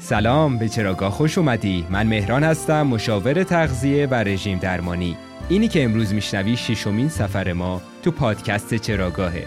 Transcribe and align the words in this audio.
سلام 0.00 0.58
به 0.58 0.68
چراگاه 0.68 1.10
خوش 1.10 1.38
اومدی. 1.38 1.86
من 1.90 2.06
مهران 2.06 2.44
هستم 2.44 2.82
مشاور 2.82 3.42
تغذیه 3.42 4.06
و 4.06 4.14
رژیم 4.14 4.58
درمانی. 4.58 5.16
اینی 5.48 5.68
که 5.68 5.84
امروز 5.84 6.14
میشنوی 6.14 6.56
ششمین 6.56 7.08
سفر 7.08 7.52
ما 7.52 7.80
تو 8.02 8.10
پادکست 8.10 8.74
چراگاهه. 8.74 9.44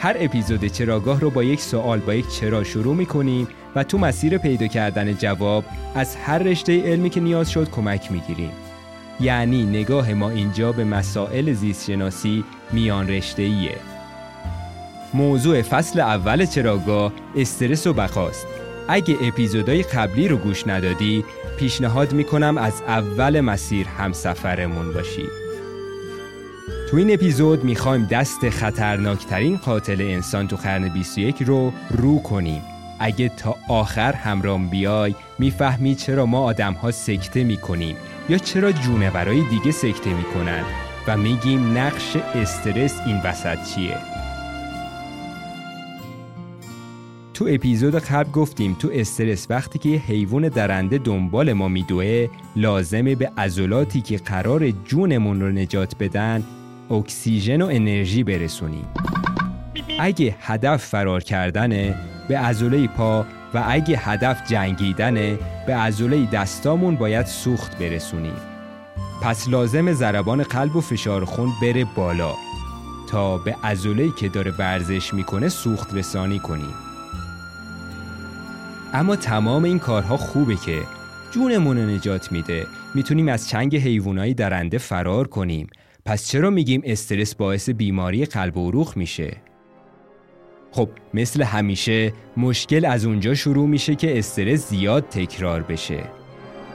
هر 0.00 0.16
اپیزود 0.18 0.64
چراگاه 0.64 1.20
رو 1.20 1.30
با 1.30 1.42
یک 1.42 1.60
سوال 1.60 1.98
با 1.98 2.14
یک 2.14 2.28
چرا 2.28 2.64
شروع 2.64 2.96
می‌کنیم 2.96 3.48
و 3.74 3.84
تو 3.84 3.98
مسیر 3.98 4.38
پیدا 4.38 4.66
کردن 4.66 5.14
جواب 5.14 5.64
از 5.94 6.16
هر 6.16 6.38
رشته 6.38 6.82
علمی 6.82 7.10
که 7.10 7.20
نیاز 7.20 7.50
شد 7.50 7.70
کمک 7.70 8.12
می‌گیریم. 8.12 8.52
یعنی 9.20 9.66
نگاه 9.66 10.14
ما 10.14 10.30
اینجا 10.30 10.72
به 10.72 10.84
مسائل 10.84 11.52
زیست 11.52 11.86
شناسی 11.86 12.44
میان 12.72 13.08
رشته 13.08 13.42
ایه. 13.42 13.76
موضوع 15.14 15.62
فصل 15.62 16.00
اول 16.00 16.46
چراگاه 16.46 17.12
استرس 17.36 17.86
و 17.86 17.92
بخاست 17.92 18.46
اگه 18.92 19.16
اپیزودهای 19.22 19.82
قبلی 19.82 20.28
رو 20.28 20.36
گوش 20.36 20.66
ندادی 20.66 21.24
پیشنهاد 21.58 22.12
می‌کنم 22.12 22.58
از 22.58 22.82
اول 22.86 23.40
مسیر 23.40 23.86
همسفرمون 23.86 24.92
باشی. 24.92 25.26
تو 26.90 26.96
این 26.96 27.14
اپیزود 27.14 27.64
می‌خوایم 27.64 28.06
دست 28.06 28.50
خطرناکترین 28.50 29.56
قاتل 29.56 30.00
انسان 30.00 30.48
تو 30.48 30.56
قرن 30.56 30.88
21 30.88 31.42
رو 31.42 31.72
رو 31.90 32.22
کنیم. 32.22 32.62
اگه 33.00 33.28
تا 33.28 33.56
آخر 33.68 34.12
همرام 34.12 34.68
بیای 34.68 35.14
می‌فهمی 35.38 35.94
چرا 35.94 36.26
ما 36.26 36.40
آدم 36.40 36.72
ها 36.72 36.90
سکته 36.90 37.44
می‌کنیم 37.44 37.96
یا 38.28 38.38
چرا 38.38 38.72
جونورای 38.72 39.42
دیگه 39.50 39.70
سکته 39.72 40.14
می‌کنن 40.14 40.64
و 41.06 41.16
میگیم 41.16 41.78
نقش 41.78 42.16
استرس 42.16 43.00
این 43.06 43.20
وسط 43.24 43.58
چیه. 43.74 44.09
تو 47.40 47.48
اپیزود 47.50 47.94
قبل 47.94 48.30
گفتیم 48.30 48.76
تو 48.78 48.90
استرس 48.92 49.46
وقتی 49.50 49.78
که 49.78 49.88
حیوان 49.88 50.48
درنده 50.48 50.98
دنبال 50.98 51.52
ما 51.52 51.68
میدوه 51.68 52.28
لازمه 52.56 53.14
به 53.14 53.30
عضلاتی 53.38 54.00
که 54.00 54.16
قرار 54.16 54.70
جونمون 54.70 55.40
رو 55.40 55.48
نجات 55.48 55.94
بدن 56.00 56.42
اکسیژن 56.90 57.62
و 57.62 57.66
انرژی 57.66 58.24
برسونیم. 58.24 58.84
اگه 60.00 60.36
هدف 60.40 60.84
فرار 60.84 61.22
کردنه 61.22 61.94
به 62.28 62.38
عضله 62.38 62.86
پا 62.86 63.26
و 63.54 63.64
اگه 63.68 63.98
هدف 63.98 64.50
جنگیدنه 64.50 65.38
به 65.66 65.74
عضله 65.74 66.26
دستامون 66.26 66.96
باید 66.96 67.26
سوخت 67.26 67.78
برسونیم. 67.78 68.36
پس 69.22 69.48
لازم 69.48 69.92
ضربان 69.92 70.42
قلب 70.42 70.76
و 70.76 70.80
فشار 70.80 71.24
خون 71.24 71.50
بره 71.62 71.86
بالا 71.96 72.34
تا 73.08 73.38
به 73.38 73.56
عضله 73.64 74.10
که 74.16 74.28
داره 74.28 74.50
ورزش 74.58 75.14
می‌کنه 75.14 75.48
سوخت 75.48 75.94
رسانی 75.94 76.38
کنیم. 76.38 76.89
اما 78.92 79.16
تمام 79.16 79.64
این 79.64 79.78
کارها 79.78 80.16
خوبه 80.16 80.56
که 80.56 80.78
جونمون 81.30 81.76
رو 81.76 81.86
نجات 81.86 82.32
میده. 82.32 82.66
می‌تونیم 82.94 83.28
از 83.28 83.48
چنگ 83.48 83.76
حیوانایی 83.76 84.34
درنده 84.34 84.78
فرار 84.78 85.28
کنیم. 85.28 85.66
پس 86.04 86.28
چرا 86.28 86.50
میگیم 86.50 86.82
استرس 86.84 87.34
باعث 87.34 87.70
بیماری 87.70 88.24
قلب 88.24 88.56
و 88.56 88.68
عروق 88.68 88.96
میشه؟ 88.96 89.36
خب 90.72 90.88
مثل 91.14 91.42
همیشه 91.42 92.12
مشکل 92.36 92.84
از 92.84 93.04
اونجا 93.04 93.34
شروع 93.34 93.68
میشه 93.68 93.94
که 93.94 94.18
استرس 94.18 94.68
زیاد 94.68 95.08
تکرار 95.08 95.62
بشه. 95.62 96.02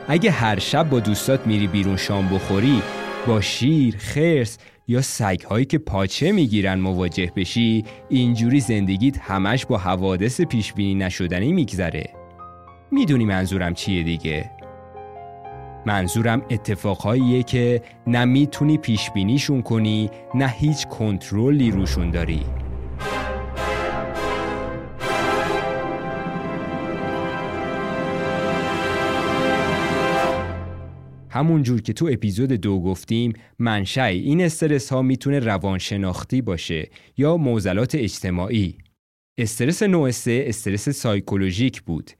اگه 0.08 0.32
هر 0.32 0.60
شب 0.60 0.90
با 0.90 1.00
دوستات 1.00 1.48
میری 1.48 1.68
بیرون 1.68 1.98
شام 1.98 2.30
بخوری 2.30 2.82
با 3.28 3.42
شیر، 3.42 3.96
خرس 3.98 4.58
یا 4.88 5.02
سگهایی 5.02 5.66
که 5.66 5.78
پاچه 5.78 6.32
می‌گیرن 6.32 6.80
مواجه 6.80 7.32
بشی 7.36 7.86
اینجوری 8.10 8.60
زندگیت 8.60 9.18
همش 9.18 9.66
با 9.66 9.78
حوادث 9.78 10.42
پیشبینی 10.42 10.96
نشدنی 10.96 11.52
میگذره. 11.52 12.10
می‌دونی 12.92 13.26
منظورم 13.26 13.74
چیه 13.74 14.04
دیگه؟ 14.04 14.52
منظورم 15.86 16.42
اتفاقهاییه 16.50 17.44
که 17.44 17.82
نه 18.08 18.26
می‌تونی 18.26 18.78
پیشبینیشون 18.78 19.62
کنی 19.62 20.10
نه 20.36 20.48
هیچ 20.48 20.88
کنترلی 20.88 21.72
روشون 21.72 22.12
داری. 22.12 22.42
همون 31.36 31.64
جور 31.64 31.82
که 31.82 31.94
تو 31.94 32.10
اپیزود 32.12 32.52
دو 32.52 32.82
گفتیم 32.82 33.34
منشأ 33.60 34.06
این 34.06 34.42
استرس 34.42 34.90
ها 34.90 35.02
می‌تونه 35.02 35.40
روانشناختی 35.40 36.42
باشه 36.42 36.90
یا 37.18 37.38
معضلات 37.38 37.96
اجتماعی. 37.96 38.78
استرس 39.40 39.84
نوع 39.84 40.12
سه 40.12 40.44
استرس 40.48 40.90
سایکولوژیک 40.90 41.82
بود. 41.82 42.12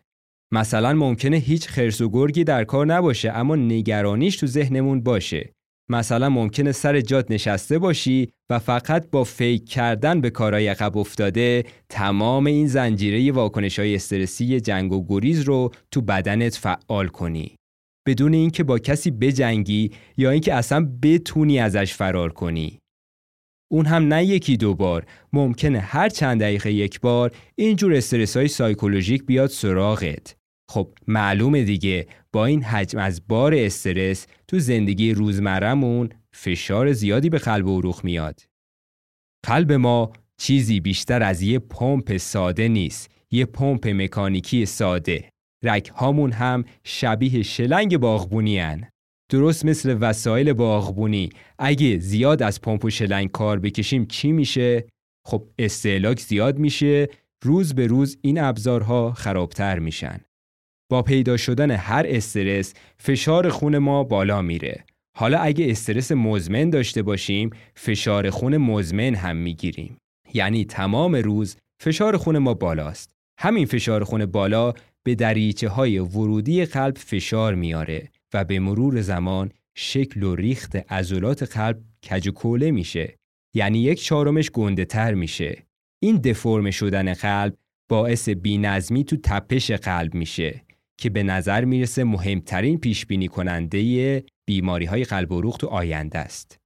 مثلا 0.54 0.94
ممکنه 0.94 1.38
هیچ 1.38 1.68
خرس 1.68 2.02
و 2.02 2.10
گرگی 2.10 2.44
در 2.44 2.64
کار 2.64 2.86
نباشه 2.86 3.32
اما 3.32 3.56
نگرانیش 3.56 4.38
تو 4.38 4.48
ذهنمون 4.48 5.02
باشه. 5.02 5.50
مثلا 5.90 6.30
ممکنه 6.30 6.72
سر 6.72 7.02
جات 7.02 7.32
نشسته 7.32 7.80
باشی 7.80 8.30
و 8.50 8.60
فقط 8.60 9.10
با 9.12 9.24
فیک 9.24 9.70
کردن 9.70 10.22
به 10.22 10.30
کارهای 10.30 10.68
عقب 10.68 10.98
افتاده 10.98 11.64
تمام 11.90 12.46
این 12.46 12.68
زنجیره 12.68 13.32
واکنش 13.32 13.80
های 13.80 13.96
استرسی 13.96 14.60
جنگ 14.60 14.92
و 14.94 15.06
گریز 15.08 15.42
رو 15.42 15.72
تو 15.92 16.02
بدنت 16.02 16.56
فعال 16.56 17.08
کنی. 17.08 17.56
بدون 18.06 18.34
اینکه 18.34 18.64
با 18.64 18.80
کسی 18.80 19.12
بجنگی 19.12 19.92
یا 20.18 20.32
اینکه 20.32 20.54
اصلا 20.54 20.92
بتونی 21.02 21.60
ازش 21.60 21.94
فرار 21.94 22.34
کنی. 22.34 22.80
اون 23.72 23.86
هم 23.86 24.14
نه 24.14 24.26
یکی 24.26 24.58
دو 24.58 24.76
بار 24.76 25.06
ممکنه 25.34 25.80
هر 25.80 26.10
چند 26.10 26.42
دقیقه 26.42 26.72
یک 26.72 27.00
بار 27.00 27.32
اینجور 27.56 27.94
استرس 27.94 28.38
های 28.38 28.48
سایکولوژیک 28.48 29.26
بیاد 29.26 29.50
سراغت. 29.50 30.36
خب 30.70 30.92
معلومه 31.08 31.64
دیگه 31.64 32.08
با 32.34 32.46
این 32.46 32.64
حجم 32.64 33.00
از 33.00 33.28
بار 33.28 33.54
استرس 33.56 34.28
تو 34.48 34.60
زندگی 34.60 35.14
روزمرهمون 35.14 36.10
فشار 36.34 36.94
زیادی 36.94 37.30
به 37.30 37.38
قلب 37.38 37.68
و 37.68 37.80
عروق 37.80 38.04
میاد. 38.04 38.42
قلب 39.46 39.72
ما 39.72 40.14
چیزی 40.38 40.80
بیشتر 40.80 41.24
از 41.24 41.42
یه 41.42 41.60
پمپ 41.60 42.18
ساده 42.18 42.68
نیست 42.68 43.12
یه 43.32 43.46
پمپ 43.46 43.88
مکانیکی 43.88 44.66
ساده. 44.66 45.30
رگ 45.66 45.90
هامون 45.90 46.32
هم 46.32 46.66
شبیه 46.84 47.44
شلنگ 47.44 47.98
باغبونی 47.98 48.60
هن. 48.60 48.90
درست 49.32 49.66
مثل 49.66 49.98
وسایل 50.02 50.54
باغبونی 50.54 51.30
اگه 51.60 51.98
زیاد 51.98 52.44
از 52.44 52.62
پمپ 52.62 52.86
و 52.86 52.90
شلنگ 52.90 53.32
کار 53.32 53.60
بکشیم 53.60 54.06
چی 54.06 54.32
میشه؟ 54.32 54.86
خب 55.28 55.48
استهلاک 55.60 56.20
زیاد 56.20 56.60
میشه 56.60 57.08
روز 57.44 57.76
به 57.76 57.88
روز 57.88 58.18
این 58.22 58.40
ابزارها 58.40 59.12
خرابتر 59.12 59.80
میشن. 59.80 60.20
با 60.92 61.02
پیدا 61.02 61.38
شدن 61.38 61.72
هر 61.72 62.06
استرس 62.08 62.74
فشار 62.98 63.50
خون 63.50 63.78
ما 63.78 64.04
بالا 64.04 64.42
میره. 64.42 64.84
حالا 65.18 65.38
اگه 65.40 65.72
استرس 65.72 66.12
مزمن 66.12 66.70
داشته 66.70 67.02
باشیم 67.02 67.50
فشار 67.76 68.30
خون 68.30 68.58
مزمن 68.58 69.16
هم 69.16 69.38
می‌گیریم. 69.38 69.98
یعنی 70.34 70.66
تمام 70.66 71.16
روز 71.16 71.58
فشار 71.84 72.18
خون 72.18 72.38
ما 72.38 72.54
بالاست. 72.54 73.12
همین 73.40 73.66
فشار 73.66 74.04
خون 74.04 74.26
بالا 74.26 74.74
به 75.06 75.16
دریچه 75.16 75.70
های 75.70 76.00
ورودی 76.00 76.66
قلب 76.66 76.98
فشار 76.98 77.56
میاره 77.56 78.10
و 78.34 78.44
به 78.44 78.60
مرور 78.60 79.02
زمان 79.02 79.52
شکل 79.78 80.24
و 80.24 80.36
ریخت 80.36 80.76
عضلات 80.76 81.44
قلب 81.44 81.82
کج 82.10 82.28
و 82.28 82.32
کوله 82.32 82.72
میشه. 82.72 83.16
یعنی 83.56 83.80
یک 83.80 84.04
چهارمش 84.04 84.52
گنده 84.52 84.86
تر 84.86 85.14
میشه. 85.14 85.66
این 86.04 86.18
دفرم 86.18 86.72
شدن 86.72 87.14
قلب 87.14 87.58
باعث 87.90 88.30
بینظمی 88.30 89.04
تو 89.04 89.18
تپش 89.24 89.72
قلب 89.72 90.14
میشه 90.14 90.66
که 90.98 91.10
به 91.10 91.24
نظر 91.24 91.66
می‌رسه 91.66 92.04
مهمترین 92.04 92.78
پیش 92.78 93.06
بینی 93.06 93.28
کننده 93.28 94.24
بیماری 94.46 94.86
های 94.86 95.04
قلب 95.04 95.32
و 95.32 95.42
روح 95.42 95.58
تو 95.58 95.68
آینده 95.68 96.20
است. 96.20 96.60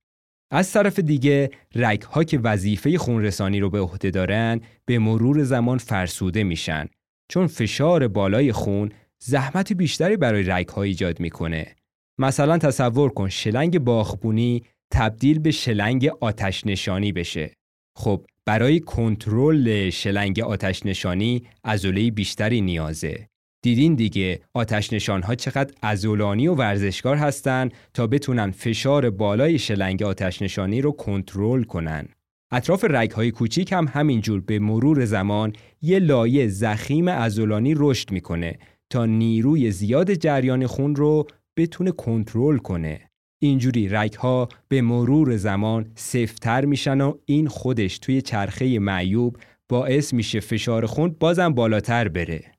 از 0.52 0.72
طرف 0.72 1.00
دیگه 1.00 1.50
رگ 1.76 2.02
ها 2.02 2.24
که 2.24 2.40
وظیفه 2.40 2.98
خونرسانی 2.98 3.60
رو 3.60 3.70
به 3.70 3.80
عهده 3.80 4.12
دارن 4.12 4.62
به 4.86 5.00
مرور 5.00 5.44
زمان 5.44 5.78
فرسوده 5.78 6.44
میشن. 6.44 6.88
چون 7.30 7.48
فشار 7.48 8.08
بالای 8.08 8.52
خون 8.52 8.90
زحمت 9.20 9.74
بیشتری 9.74 10.18
برای 10.18 10.44
رگ 10.44 10.68
ها 10.68 10.84
ایجاد 10.84 11.20
می‌کنه. 11.20 11.76
مثلا 12.18 12.58
تصور 12.58 13.10
کن 13.10 13.30
شلنگ 13.30 13.80
باخبونی 13.80 14.64
تبدیل 14.92 15.40
به 15.40 15.52
شلنگ 15.52 16.12
آتش 16.22 16.68
نشانی 16.68 17.12
بشه. 17.12 17.54
خب 17.96 18.26
برای 18.46 18.80
کنترل 18.80 19.90
شلنگ 19.90 20.40
آتش 20.40 20.86
نشانی 20.86 21.44
عضله 21.64 22.12
بیشتری 22.12 22.62
نیازه. 22.62 23.28
دیدین 23.62 23.96
دیگه 23.96 24.40
آتش 24.54 24.94
نشان 24.94 25.22
ها 25.22 25.36
چقدر 25.36 25.74
ازولانی 25.82 26.48
و 26.48 26.56
ورزشکار 26.56 27.16
هستن 27.16 27.70
تا 27.94 28.08
بتونن 28.08 28.52
فشار 28.52 29.10
بالای 29.10 29.60
شلنگ 29.60 30.04
آتش 30.04 30.42
نشانی 30.42 30.82
رو 30.82 30.92
کنترل 30.92 31.64
کنن. 31.64 32.08
اطراف 32.52 32.86
رگ 32.90 33.12
های 33.12 33.32
کوچیک 33.32 33.72
هم 33.72 33.88
همینجور 33.94 34.42
به 34.42 34.60
مرور 34.60 35.06
زمان 35.06 35.54
یه 35.82 36.00
لایه 36.00 36.48
زخیم 36.48 37.08
ازولانی 37.08 37.74
رشد 37.78 38.12
می‌کنه 38.12 38.60
تا 38.90 39.06
نیروی 39.06 39.72
زیاد 39.72 40.14
جریان 40.14 40.68
خون 40.68 40.96
رو 40.96 41.28
بتونه 41.58 41.92
کنترل 41.92 42.58
کنه. 42.58 43.10
اینجوری 43.42 43.90
رگ 43.90 44.14
ها 44.14 44.50
به 44.68 44.82
مرور 44.82 45.38
زمان 45.38 45.92
سفتر 45.96 46.66
میشن 46.66 47.02
و 47.02 47.14
این 47.26 47.48
خودش 47.48 48.00
توی 48.00 48.22
چرخه 48.22 48.80
معیوب 48.80 49.38
باعث 49.70 50.14
میشه 50.14 50.40
فشار 50.40 50.86
خون 50.86 51.16
بازم 51.20 51.54
بالاتر 51.54 52.08
بره. 52.08 52.52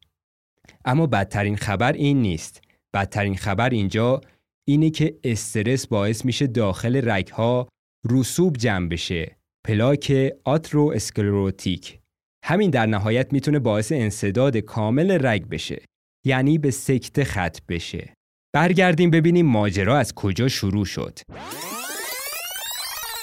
اما 0.85 1.07
بدترین 1.07 1.57
خبر 1.57 1.93
این 1.93 2.23
نیست. 2.23 2.63
بدترین 2.95 3.37
خبر 3.37 3.71
اینجا 3.71 4.21
اینه 4.65 4.91
که 4.91 5.19
استرس 5.25 5.87
باعث 5.87 6.25
میشه 6.25 6.47
داخل 6.47 7.11
رگها 7.11 7.69
رسوب 8.11 8.57
جمع 8.57 8.89
بشه. 8.89 9.40
پلاک 9.67 10.33
آترو 10.45 10.93
اسکلروتیک. 10.95 11.99
همین 12.45 12.71
در 12.71 12.87
نهایت 12.87 13.33
می‌تونه 13.33 13.59
باعث 13.59 13.93
انصداد 13.93 14.57
کامل 14.57 15.27
رگ 15.27 15.49
بشه. 15.49 15.85
یعنی 16.27 16.59
به 16.59 16.71
سکته 16.71 17.25
خط 17.25 17.59
بشه. 17.69 18.15
برگردیم 18.55 19.11
ببینیم 19.11 19.47
ماجرا 19.47 19.99
از 19.99 20.15
کجا 20.15 20.49
شروع 20.49 20.85
شد. 20.85 21.19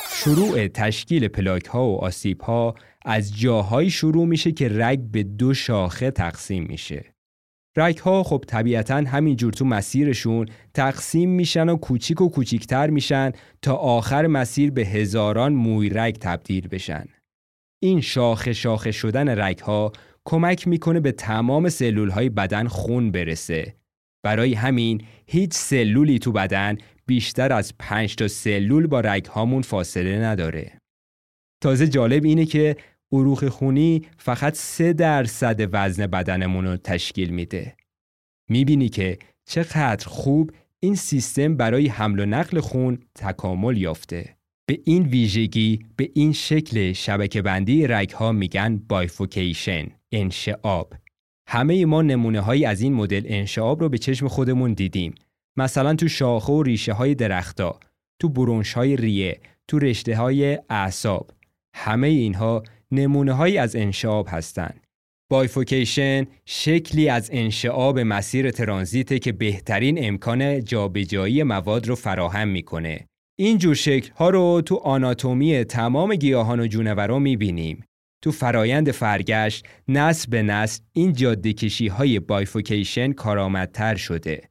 شروع 0.09 0.67
تشکیل 0.67 1.27
پلاک 1.27 1.65
ها 1.65 1.87
و 1.87 1.97
آسیب 1.97 2.41
ها 2.41 2.75
از 3.05 3.39
جاهایی 3.39 3.89
شروع 3.89 4.25
میشه 4.25 4.51
که 4.51 4.69
رگ 4.69 4.99
به 4.99 5.23
دو 5.23 5.53
شاخه 5.53 6.11
تقسیم 6.11 6.63
میشه. 6.63 7.13
رگ 7.77 7.97
ها 7.97 8.23
خب 8.23 8.43
طبیعتا 8.47 8.95
همینجور 8.95 9.53
تو 9.53 9.65
مسیرشون 9.65 10.45
تقسیم 10.73 11.29
میشن 11.29 11.69
و 11.69 11.75
کوچیک 11.75 12.21
و 12.21 12.29
کوچیکتر 12.29 12.89
میشن 12.89 13.31
تا 13.61 13.75
آخر 13.75 14.27
مسیر 14.27 14.71
به 14.71 14.85
هزاران 14.85 15.53
موی 15.53 15.89
رگ 15.89 16.15
تبدیل 16.15 16.67
بشن. 16.67 17.05
این 17.83 18.01
شاخه 18.01 18.53
شاخه 18.53 18.91
شدن 18.91 19.39
رگ 19.41 19.59
ها 19.59 19.91
کمک 20.25 20.67
می‌کنه 20.67 20.99
به 20.99 21.11
تمام 21.11 21.69
سلول 21.69 22.09
های 22.09 22.29
بدن 22.29 22.67
خون 22.67 23.11
برسه. 23.11 23.75
برای 24.23 24.53
همین 24.53 25.01
هیچ 25.27 25.53
سلولی 25.53 26.19
تو 26.19 26.31
بدن 26.31 26.77
بیشتر 27.05 27.53
از 27.53 27.73
5 27.79 28.15
تا 28.15 28.27
سلول 28.27 28.87
با 28.87 28.99
رگ 28.99 29.25
هامون 29.25 29.61
فاصله 29.61 30.19
نداره. 30.19 30.79
تازه 31.63 31.87
جالب 31.87 32.25
اینه 32.25 32.45
که 32.45 32.75
عروق 33.11 33.49
خونی 33.49 34.01
فقط 34.17 34.55
3 34.55 34.93
درصد 34.93 35.69
وزن 35.73 36.07
بدنمون 36.07 36.65
رو 36.65 36.77
تشکیل 36.77 37.29
میده. 37.29 37.75
می‌بینی 38.49 38.89
که 38.89 39.17
چقدر 39.45 40.07
خوب 40.07 40.51
این 40.79 40.95
سیستم 40.95 41.55
برای 41.55 41.87
حمل 41.87 42.19
و 42.19 42.25
نقل 42.25 42.59
خون 42.59 42.99
تکامل 43.15 43.77
یافته. 43.77 44.37
به 44.69 44.79
این 44.83 45.03
ویژگی 45.03 45.79
به 45.95 46.11
این 46.13 46.33
شکل 46.33 46.93
شبکه 46.93 47.41
بندی 47.41 47.87
رگ 47.87 48.09
ها 48.09 48.31
میگن 48.31 48.77
بایفوکیشن 48.77 49.87
انشعاب 50.11 50.93
همه 51.49 51.85
ما 51.85 52.01
نمونه 52.01 52.39
هایی 52.39 52.65
از 52.65 52.81
این 52.81 52.93
مدل 52.93 53.21
انشعاب 53.25 53.81
رو 53.81 53.89
به 53.89 53.97
چشم 53.97 54.27
خودمون 54.27 54.73
دیدیم 54.73 55.15
مثلا 55.57 55.95
تو 55.95 56.07
شاخه 56.07 56.53
و 56.53 56.63
ریشه 56.63 56.93
های 56.93 57.15
درختا 57.15 57.79
تو 58.19 58.29
برونش 58.29 58.73
های 58.73 58.95
ریه 58.95 59.39
تو 59.67 59.79
رشته 59.79 60.17
های 60.17 60.59
اعصاب 60.69 61.31
همه 61.75 62.07
اینها 62.07 62.63
نمونه 62.91 63.33
هایی 63.33 63.57
از 63.57 63.75
انشعاب 63.75 64.27
هستند 64.29 64.87
بایفوکیشن 65.31 66.25
شکلی 66.45 67.09
از 67.09 67.29
انشعاب 67.33 67.99
مسیر 67.99 68.51
ترانزیت 68.51 69.21
که 69.21 69.31
بهترین 69.31 70.07
امکان 70.07 70.63
جابجایی 70.63 71.43
مواد 71.43 71.87
رو 71.87 71.95
فراهم 71.95 72.47
می‌کنه 72.47 73.07
این 73.39 73.57
جور 73.57 73.75
شکل 73.75 74.11
ها 74.13 74.29
رو 74.29 74.61
تو 74.65 74.75
آناتومی 74.75 75.63
تمام 75.63 76.15
گیاهان 76.15 76.59
و 76.59 76.67
جونورا 76.67 77.19
می‌بینیم. 77.19 77.83
تو 78.23 78.31
فرایند 78.31 78.91
فرگشت 78.91 79.67
نسل 79.87 80.29
به 80.29 80.43
نسل 80.43 80.83
این 80.93 81.13
جاده 81.13 81.53
کشی 81.53 81.87
های 81.87 82.19
بایفوکیشن 82.19 83.11
کارآمدتر 83.11 83.95
شده. 83.95 84.49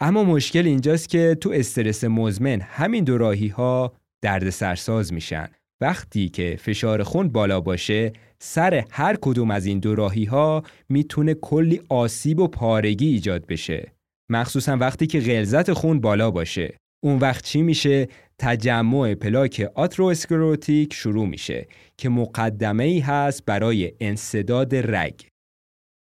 اما 0.00 0.24
مشکل 0.24 0.66
اینجاست 0.66 1.08
که 1.08 1.36
تو 1.40 1.50
استرس 1.50 2.04
مزمن 2.04 2.60
همین 2.60 3.04
دو 3.04 3.18
راهی 3.18 3.48
ها 3.48 3.92
درد 4.22 4.50
سرساز 4.50 5.12
میشن. 5.12 5.48
وقتی 5.80 6.28
که 6.28 6.56
فشار 6.60 7.02
خون 7.02 7.28
بالا 7.28 7.60
باشه 7.60 8.12
سر 8.38 8.84
هر 8.90 9.16
کدوم 9.20 9.50
از 9.50 9.66
این 9.66 9.78
دو 9.78 9.94
راهی 9.94 10.24
ها 10.24 10.62
می‌تونه 10.88 11.34
کلی 11.34 11.80
آسیب 11.88 12.40
و 12.40 12.48
پارگی 12.48 13.06
ایجاد 13.06 13.46
بشه. 13.46 13.92
مخصوصا 14.30 14.76
وقتی 14.76 15.06
که 15.06 15.20
غلظت 15.20 15.72
خون 15.72 16.00
بالا 16.00 16.30
باشه. 16.30 16.76
اون 17.04 17.18
وقت 17.18 17.44
چی 17.44 17.62
میشه؟ 17.62 18.08
تجمع 18.38 19.14
پلاک 19.14 19.70
آترواسکلروتیک 19.74 20.94
شروع 20.94 21.26
میشه 21.26 21.66
که 21.96 22.08
مقدمه 22.08 22.84
ای 22.84 23.00
هست 23.00 23.44
برای 23.44 23.92
انصداد 24.00 24.74
رگ. 24.74 25.20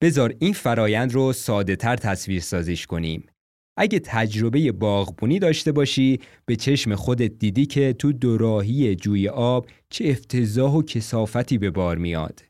بذار 0.04 0.34
این 0.40 0.54
فرایند 0.54 1.14
رو 1.14 1.34
ساده 1.34 1.76
تر 1.76 1.96
تصویر 1.96 2.40
سازیش 2.40 2.86
کنیم. 2.86 3.28
اگه 3.78 4.00
تجربه 4.00 4.72
باغبونی 4.72 5.40
داشته 5.40 5.72
باشی 5.72 6.20
به 6.46 6.56
چشم 6.56 6.96
خودت 6.96 7.32
دیدی 7.32 7.66
که 7.66 7.94
تو 7.94 8.14
دوراهی 8.14 8.96
جوی 8.96 9.28
آب 9.28 9.68
چه 9.90 10.06
افتضاح 10.10 10.74
و 10.74 10.82
کسافتی 10.82 11.58
به 11.58 11.72
بار 11.72 11.98
میاد. 11.98 12.46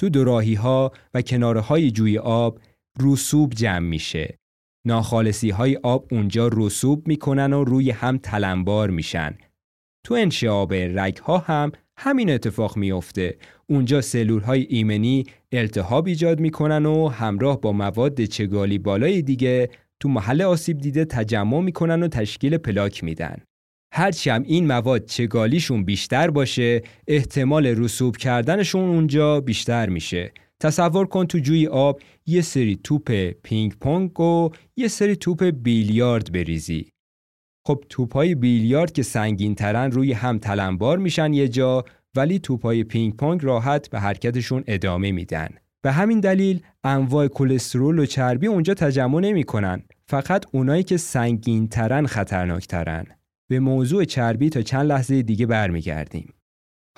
تو 0.00 0.08
دوراهی 0.08 0.54
ها 0.54 0.92
و 1.14 1.22
کناره 1.22 1.60
های 1.60 1.90
جوی 1.90 2.18
آب 2.18 2.58
رسوب 3.00 3.54
جمع 3.54 3.88
میشه 3.88 4.38
ناخالصی 4.86 5.50
های 5.50 5.76
آب 5.76 6.08
اونجا 6.10 6.50
رسوب 6.52 7.08
می‌کنن 7.08 7.52
و 7.52 7.64
روی 7.64 7.90
هم 7.90 8.18
تلمبار 8.18 8.90
میشن. 8.90 9.38
تو 10.06 10.14
انشعاب 10.14 10.74
رگ 10.74 11.16
ها 11.16 11.38
هم 11.38 11.72
همین 11.96 12.30
اتفاق 12.30 12.76
میافته. 12.76 13.36
اونجا 13.66 14.00
سلول 14.00 14.42
های 14.42 14.62
ایمنی 14.62 15.24
التهاب 15.52 16.06
ایجاد 16.06 16.40
می‌کنن 16.40 16.86
و 16.86 17.08
همراه 17.08 17.60
با 17.60 17.72
مواد 17.72 18.24
چگالی 18.24 18.78
بالای 18.78 19.22
دیگه 19.22 19.70
تو 20.04 20.10
محل 20.10 20.42
آسیب 20.42 20.78
دیده 20.78 21.04
تجمع 21.04 21.60
می‌کنن 21.60 22.02
و 22.02 22.08
تشکیل 22.08 22.56
پلاک 22.56 23.04
میدن. 23.04 23.36
هرچی 23.92 24.30
هم 24.30 24.42
این 24.42 24.66
مواد 24.66 25.04
چگالیشون 25.04 25.84
بیشتر 25.84 26.30
باشه 26.30 26.82
احتمال 27.08 27.66
رسوب 27.66 28.16
کردنشون 28.16 28.88
اونجا 28.88 29.40
بیشتر 29.40 29.88
میشه 29.88 30.32
تصور 30.60 31.06
کن 31.06 31.26
تو 31.26 31.38
جوی 31.38 31.66
آب 31.66 32.00
یه 32.26 32.42
سری 32.42 32.80
توپ 32.84 33.30
پینگ 33.42 33.74
پونگ 33.80 34.20
و 34.20 34.50
یه 34.76 34.88
سری 34.88 35.16
توپ 35.16 35.44
بیلیارد 35.44 36.32
بریزی. 36.32 36.88
خب 37.66 37.84
توپای 37.88 38.34
بیلیارد 38.34 38.92
که 38.92 39.02
سنگین 39.02 39.54
ترن 39.54 39.90
روی 39.90 40.12
هم 40.12 40.38
تلمبار 40.38 40.98
میشن 40.98 41.32
یه 41.32 41.48
جا 41.48 41.84
ولی 42.16 42.38
توپای 42.38 42.84
پینگ 42.84 43.16
پونگ 43.16 43.44
راحت 43.44 43.90
به 43.90 44.00
حرکتشون 44.00 44.64
ادامه 44.66 45.12
میدن. 45.12 45.48
به 45.84 45.92
همین 45.92 46.20
دلیل 46.20 46.60
انواع 46.84 47.28
کلسترول 47.28 47.98
و 47.98 48.06
چربی 48.06 48.46
اونجا 48.46 48.74
تجمع 48.74 49.20
نمی‌کنن. 49.20 49.82
فقط 50.06 50.44
اونایی 50.52 50.82
که 50.82 50.96
سنگین 50.96 51.68
ترن 51.68 52.06
خطرناک 52.06 52.66
ترن. 52.66 53.06
به 53.48 53.60
موضوع 53.60 54.04
چربی 54.04 54.50
تا 54.50 54.62
چند 54.62 54.86
لحظه 54.86 55.22
دیگه 55.22 55.46
برمیگردیم. 55.46 56.34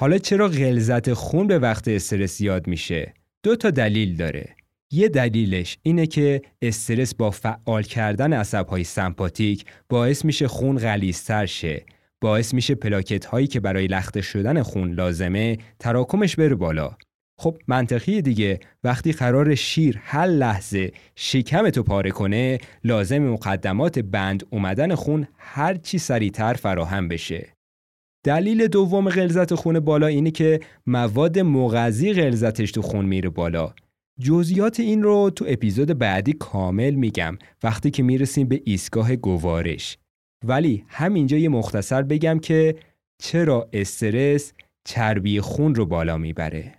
حالا 0.00 0.18
چرا 0.18 0.48
غلظت 0.48 1.12
خون 1.12 1.46
به 1.46 1.58
وقت 1.58 1.88
استرس 1.88 2.40
یاد 2.40 2.66
میشه؟ 2.66 3.14
دو 3.42 3.56
تا 3.56 3.70
دلیل 3.70 4.16
داره. 4.16 4.56
یه 4.90 5.08
دلیلش 5.08 5.78
اینه 5.82 6.06
که 6.06 6.42
استرس 6.62 7.14
با 7.14 7.30
فعال 7.30 7.82
کردن 7.82 8.32
عصبهای 8.32 8.84
سمپاتیک 8.84 9.64
باعث 9.88 10.24
میشه 10.24 10.48
خون 10.48 10.78
غلیظتر 10.78 11.46
شه. 11.46 11.84
باعث 12.20 12.54
میشه 12.54 12.74
پلاکت 12.74 13.24
هایی 13.24 13.46
که 13.46 13.60
برای 13.60 13.86
لخته 13.86 14.20
شدن 14.22 14.62
خون 14.62 14.92
لازمه 14.92 15.58
تراکمش 15.78 16.36
بره 16.36 16.54
بالا. 16.54 16.96
خب 17.38 17.56
منطقی 17.66 18.22
دیگه. 18.22 18.60
وقتی 18.84 19.12
قرار 19.12 19.54
شیر 19.54 20.00
هر 20.02 20.26
لحظه 20.26 20.92
شکمتو 21.16 21.82
پاره 21.82 22.10
کنه 22.10 22.58
لازم 22.84 23.18
مقدمات 23.18 23.98
بند 23.98 24.46
اومدن 24.50 24.94
خون 24.94 25.26
هر 25.38 25.74
چی 25.74 25.98
سریعتر 25.98 26.54
فراهم 26.54 27.08
بشه. 27.08 27.48
دلیل 28.24 28.66
دوم 28.66 29.08
غلظت 29.08 29.54
خون 29.54 29.80
بالا 29.80 30.06
اینه 30.06 30.30
که 30.30 30.60
مواد 30.86 31.38
مغذی 31.38 32.12
غلظتش 32.12 32.72
تو 32.72 32.82
خون 32.82 33.04
میره 33.04 33.28
بالا. 33.28 33.74
جزئیات 34.20 34.80
این 34.80 35.02
رو 35.02 35.30
تو 35.30 35.44
اپیزود 35.48 35.98
بعدی 35.98 36.32
کامل 36.32 36.90
میگم 36.90 37.38
وقتی 37.62 37.90
که 37.90 38.02
می‌رسیم 38.02 38.48
به 38.48 38.62
ایستگاه 38.64 39.16
گوارش. 39.16 39.98
ولی 40.44 40.84
همینجا 40.88 41.36
یه 41.36 41.48
مختصر 41.48 42.02
بگم 42.02 42.38
که 42.38 42.76
چرا 43.22 43.68
استرس 43.72 44.52
چربی 44.84 45.40
خون 45.40 45.74
رو 45.74 45.86
بالا 45.86 46.18
می‌بره. 46.18 46.74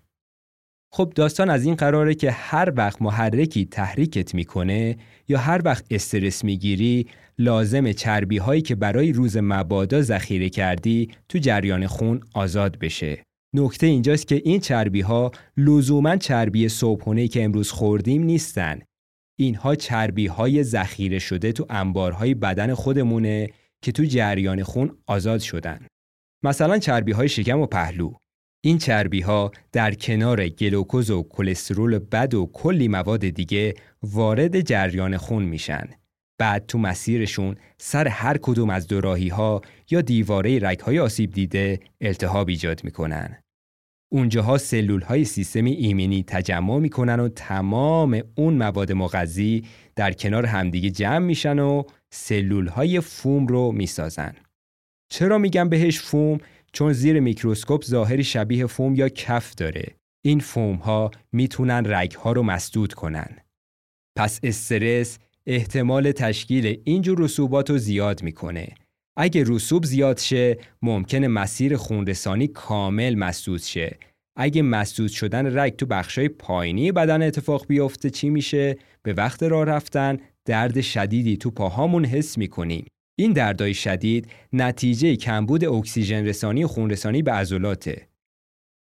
خب 0.97 1.11
داستان 1.15 1.49
از 1.49 1.65
این 1.65 1.75
قراره 1.75 2.15
که 2.15 2.31
هر 2.31 2.73
وقت 2.75 3.01
محرکی 3.01 3.65
تحریکت 3.65 4.35
می‌کنه 4.35 4.97
یا 5.27 5.39
هر 5.39 5.61
وقت 5.65 5.85
استرس 5.91 6.43
می‌گیری 6.43 7.07
لازم 7.37 7.91
چربی 7.91 8.37
هایی 8.37 8.61
که 8.61 8.75
برای 8.75 9.11
روز 9.11 9.37
مبادا 9.37 10.01
ذخیره 10.01 10.49
کردی 10.49 11.09
تو 11.29 11.37
جریان 11.37 11.87
خون 11.87 12.21
آزاد 12.33 12.79
بشه. 12.79 13.23
نکته 13.55 13.87
اینجاست 13.87 14.27
که 14.27 14.41
این 14.45 14.59
چربی 14.59 15.01
ها 15.01 15.31
لزوما 15.57 16.15
چربی 16.15 16.69
صبحونه 16.69 17.27
که 17.27 17.43
امروز 17.43 17.71
خوردیم 17.71 18.23
نیستن. 18.23 18.79
اینها 19.39 19.75
چربی 19.75 20.27
های 20.27 20.63
ذخیره 20.63 21.19
شده 21.19 21.51
تو 21.51 21.65
انبارهای 21.69 22.33
بدن 22.33 22.73
خودمونه 22.73 23.49
که 23.81 23.91
تو 23.91 24.03
جریان 24.03 24.63
خون 24.63 24.97
آزاد 25.07 25.39
شدن. 25.39 25.79
مثلا 26.43 26.77
چربی 26.77 27.11
های 27.11 27.29
شکم 27.29 27.59
و 27.59 27.65
پهلو. 27.65 28.13
این 28.61 28.77
چربی 28.77 29.21
ها 29.21 29.51
در 29.71 29.93
کنار 29.93 30.49
گلوکوز 30.49 31.11
و 31.11 31.23
کلسترول 31.23 31.99
بد 31.99 32.33
و 32.33 32.49
کلی 32.53 32.87
مواد 32.87 33.29
دیگه 33.29 33.73
وارد 34.03 34.61
جریان 34.61 35.17
خون 35.17 35.43
میشن. 35.43 35.87
بعد 36.39 36.65
تو 36.65 36.77
مسیرشون 36.77 37.55
سر 37.77 38.07
هر 38.07 38.37
کدوم 38.37 38.69
از 38.69 38.87
دوراهی 38.87 39.27
ها 39.27 39.61
یا 39.89 40.01
دیواره 40.01 40.59
رگ 40.61 40.79
های 40.79 40.99
آسیب 40.99 41.31
دیده 41.31 41.79
التهاب 42.01 42.49
ایجاد 42.49 42.83
می‌کنن. 42.83 43.41
اونجاها 44.11 44.57
سلول 44.57 45.01
های 45.01 45.25
سیستم 45.25 45.65
ایمنی 45.65 46.23
تجمع 46.27 46.79
می‌کنن 46.79 47.19
و 47.19 47.29
تمام 47.29 48.21
اون 48.35 48.53
مواد 48.53 48.91
مغذی 48.91 49.63
در 49.95 50.13
کنار 50.13 50.45
همدیگه 50.45 50.89
جمع 50.89 51.25
میشن 51.25 51.59
و 51.59 51.83
سلول 52.09 52.67
های 52.67 52.99
فوم 52.99 53.47
رو 53.47 53.71
می‌سازن. 53.71 54.33
چرا 55.09 55.37
میگم 55.37 55.69
بهش 55.69 55.99
فوم؟ 55.99 56.37
چون 56.73 56.93
زیر 56.93 57.19
میکروسکوپ 57.19 57.83
ظاهری 57.85 58.23
شبیه 58.23 58.65
فوم 58.65 58.95
یا 58.95 59.09
کف 59.09 59.55
داره. 59.55 59.95
این 60.25 60.39
فوم 60.39 60.75
ها 60.75 61.11
می‌تونن 61.31 61.83
رگ 61.85 62.11
ها 62.11 62.31
رو 62.31 62.43
مسدود 62.43 62.93
کنن. 62.93 63.37
پس 64.17 64.39
استرس 64.43 65.19
احتمال 65.45 66.11
تشکیل 66.11 66.81
اینجور 66.83 67.19
رسوبات 67.19 67.69
رو 67.69 67.77
زیاد 67.77 68.23
می‌کنه. 68.23 68.67
اگه 69.17 69.43
رسوب 69.47 69.85
زیاد 69.85 70.17
شه 70.17 70.57
ممکنه 70.81 71.27
مسیر 71.27 71.77
خونرسانی 71.77 72.47
کامل 72.47 73.15
مسدود 73.15 73.61
شه. 73.61 73.97
اگه 74.39 74.61
مسدود 74.61 75.09
شدن 75.09 75.59
رگ 75.59 75.75
تو 75.75 75.85
بخشای 75.85 76.29
پایینی 76.29 76.91
بدن 76.91 77.21
اتفاق 77.21 77.67
بیفته 77.67 78.09
چی 78.09 78.29
میشه؟ 78.29 78.77
به 79.03 79.13
وقت 79.13 79.43
راه 79.43 79.65
رفتن 79.65 80.17
درد 80.45 80.81
شدیدی 80.81 81.37
تو 81.37 81.51
پاهامون 81.51 82.05
حس 82.05 82.37
می‌کنیم. 82.37 82.85
این 83.19 83.33
دردای 83.33 83.73
شدید 83.73 84.27
نتیجه 84.53 85.15
کمبود 85.15 85.65
اکسیژن 85.65 86.25
رسانی 86.25 86.63
و 86.63 86.67
خون 86.67 86.89
رسانی 86.89 87.21
به 87.21 87.31
عضلاته. 87.31 88.07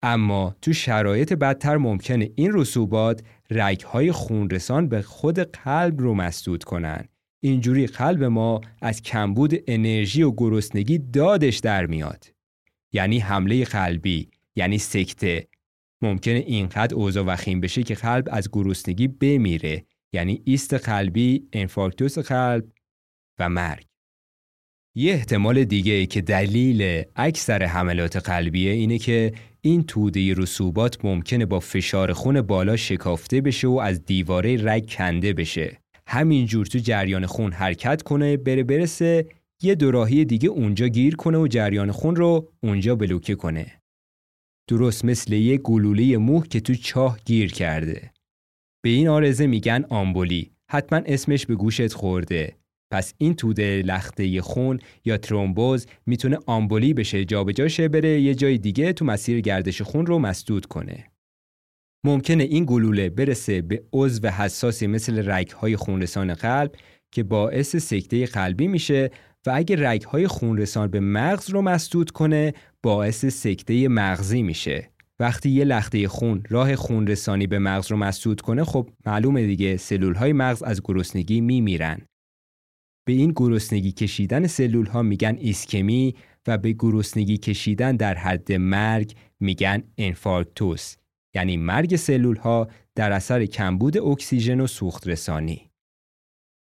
اما 0.03 0.55
تو 0.61 0.73
شرایط 0.73 1.33
بدتر 1.33 1.77
ممکنه 1.77 2.31
این 2.35 2.51
رسوبات 2.53 3.23
رگهای 3.49 4.11
خونرسان 4.11 4.89
به 4.89 5.01
خود 5.01 5.39
قلب 5.39 6.01
رو 6.01 6.13
مسدود 6.13 6.63
کنن. 6.63 7.05
اینجوری 7.43 7.87
قلب 7.87 8.23
ما 8.23 8.61
از 8.81 9.01
کمبود 9.01 9.53
انرژی 9.67 10.23
و 10.23 10.31
گرسنگی 10.31 10.97
دادش 10.97 11.57
در 11.57 11.85
میاد. 11.85 12.33
یعنی 12.93 13.19
حمله 13.19 13.63
قلبی، 13.63 14.29
یعنی 14.55 14.77
سکته. 14.77 15.47
ممکنه 16.01 16.43
اینقدر 16.47 16.95
اوضاع 16.95 17.23
وخیم 17.25 17.61
بشه 17.61 17.83
که 17.83 17.95
قلب 17.95 18.27
از 18.31 18.49
گرسنگی 18.51 19.07
بمیره. 19.07 19.85
یعنی 20.13 20.41
ایست 20.45 20.73
قلبی، 20.73 21.47
انفارکتوس 21.53 22.17
قلب 22.19 22.65
و 23.39 23.49
مرگ. 23.49 23.85
یه 24.97 25.13
احتمال 25.13 25.63
دیگه 25.63 26.05
که 26.05 26.21
دلیل 26.21 27.03
اکثر 27.15 27.63
حملات 27.63 28.15
قلبیه 28.15 28.71
اینه 28.71 28.97
که 28.97 29.33
این 29.61 29.83
توده 29.83 30.33
رسوبات 30.33 31.05
ممکنه 31.05 31.45
با 31.45 31.59
فشار 31.59 32.13
خون 32.13 32.41
بالا 32.41 32.75
شکافته 32.75 33.41
بشه 33.41 33.67
و 33.67 33.79
از 33.83 34.05
دیواره 34.05 34.57
رگ 34.63 34.89
کنده 34.89 35.33
بشه. 35.33 35.77
همینجور 36.07 36.65
تو 36.65 36.79
جریان 36.79 37.25
خون 37.25 37.51
حرکت 37.51 38.01
کنه 38.01 38.37
بره 38.37 38.63
برسه 38.63 39.25
یه 39.61 39.75
دوراهی 39.75 40.25
دیگه 40.25 40.49
اونجا 40.49 40.87
گیر 40.87 41.15
کنه 41.15 41.37
و 41.37 41.47
جریان 41.47 41.91
خون 41.91 42.15
رو 42.15 42.49
اونجا 42.63 42.95
بلوکه 42.95 43.35
کنه. 43.35 43.81
درست 44.69 45.05
مثل 45.05 45.33
یه 45.33 45.57
گلوله 45.57 46.17
موه 46.17 46.47
که 46.47 46.59
تو 46.59 46.75
چاه 46.75 47.19
گیر 47.25 47.51
کرده. 47.51 48.11
به 48.83 48.89
این 48.89 49.07
آرزه 49.07 49.47
میگن 49.47 49.85
آمبولی. 49.89 50.51
حتما 50.71 51.01
اسمش 51.05 51.45
به 51.45 51.55
گوشت 51.55 51.93
خورده. 51.93 52.55
پس 52.95 53.13
این 53.17 53.33
توده 53.33 53.81
لخته 53.85 54.41
خون 54.41 54.79
یا 55.05 55.17
ترومبوز 55.17 55.85
می‌تونه 56.05 56.37
آمبولی 56.45 56.93
بشه 56.93 57.25
جابجا 57.25 57.67
شه 57.67 57.87
بره 57.87 58.21
یه 58.21 58.35
جای 58.35 58.57
دیگه 58.57 58.93
تو 58.93 59.05
مسیر 59.05 59.41
گردش 59.41 59.81
خون 59.81 60.05
رو 60.05 60.19
مسدود 60.19 60.65
کنه. 60.65 61.11
ممکنه 62.05 62.43
این 62.43 62.65
گلوله 62.65 63.09
برسه 63.09 63.61
به 63.61 63.83
عضو 63.93 64.27
حساسی 64.27 64.87
مثل 64.87 65.31
رگهای 65.31 65.75
خونرسان 65.75 66.33
قلب 66.33 66.75
که 67.11 67.23
باعث 67.23 67.75
سکته 67.75 68.25
قلبی 68.25 68.67
میشه 68.67 69.11
و 69.45 69.51
اگه 69.55 69.89
رگهای 69.89 70.27
خونرسان 70.27 70.87
به 70.87 70.99
مغز 70.99 71.49
رو 71.49 71.61
مسدود 71.61 72.11
کنه 72.11 72.53
باعث 72.83 73.25
سکته 73.25 73.87
مغزی 73.87 74.41
میشه. 74.41 74.89
وقتی 75.19 75.49
یه 75.49 75.63
لخته 75.63 76.07
خون 76.07 76.43
راه 76.49 76.75
خونرسانی 76.75 77.47
به 77.47 77.59
مغز 77.59 77.91
رو 77.91 77.97
مسدود 77.97 78.41
کنه 78.41 78.63
خب 78.63 78.89
معلومه 79.05 79.45
دیگه 79.45 79.77
سلول 79.77 80.15
های 80.15 80.33
مغز 80.33 80.63
از 80.63 80.81
گرسنگی 80.83 81.41
میمیرن. 81.41 82.01
به 83.05 83.13
این 83.13 83.33
گرسنگی 83.35 83.91
کشیدن 83.91 84.47
سلول 84.47 84.85
ها 84.85 85.01
میگن 85.01 85.37
ایسکمی 85.39 86.15
و 86.47 86.57
به 86.57 86.75
گرسنگی 86.79 87.37
کشیدن 87.37 87.95
در 87.95 88.15
حد 88.15 88.51
مرگ 88.51 89.15
میگن 89.39 89.83
انفارکتوس 89.97 90.95
یعنی 91.35 91.57
مرگ 91.57 91.95
سلول 91.95 92.35
ها 92.35 92.67
در 92.95 93.11
اثر 93.11 93.45
کمبود 93.45 93.97
اکسیژن 93.97 94.59
و 94.59 94.67
سوخت 94.67 95.07
رسانی. 95.07 95.69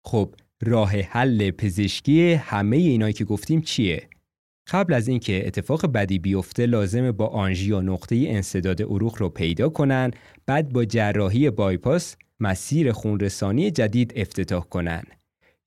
خب 0.06 0.36
راه 0.62 0.92
حل 0.92 1.52
پزشکی 1.52 2.34
همه 2.34 2.78
اینایی 2.78 3.14
که 3.14 3.26
گفتیم 3.26 3.62
چیه؟ 3.62 4.10
قبل 4.68 4.94
از 4.94 5.08
اینکه 5.08 5.48
اتفاق 5.48 5.86
بدی 5.86 6.20
بیفته 6.20 6.66
لازمه 6.66 7.12
با 7.12 7.28
آنژی 7.28 7.70
یا 7.70 7.82
نقطه 7.82 8.16
انصداد 8.16 8.82
عروق 8.82 9.16
رو 9.20 9.30
پیدا 9.30 9.70
کنن 9.70 10.12
بعد 10.46 10.74
با 10.74 10.86
جراحی 10.86 11.50
بایپاس 11.50 12.16
مسیر 12.40 12.92
خونرسانی 12.92 13.72
جدید 13.72 14.14
افتتاح 14.16 14.64
کنن 14.64 15.04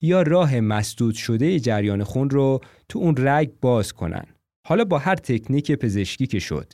یا 0.02 0.22
راه 0.22 0.60
مسدود 0.60 1.14
شده 1.14 1.60
جریان 1.60 2.04
خون 2.04 2.30
رو 2.30 2.60
تو 2.88 2.98
اون 2.98 3.14
رگ 3.18 3.50
باز 3.60 3.92
کنن. 3.92 4.24
حالا 4.66 4.84
با 4.84 4.98
هر 4.98 5.14
تکنیک 5.14 5.72
پزشکی 5.72 6.26
که 6.26 6.38
شد. 6.38 6.72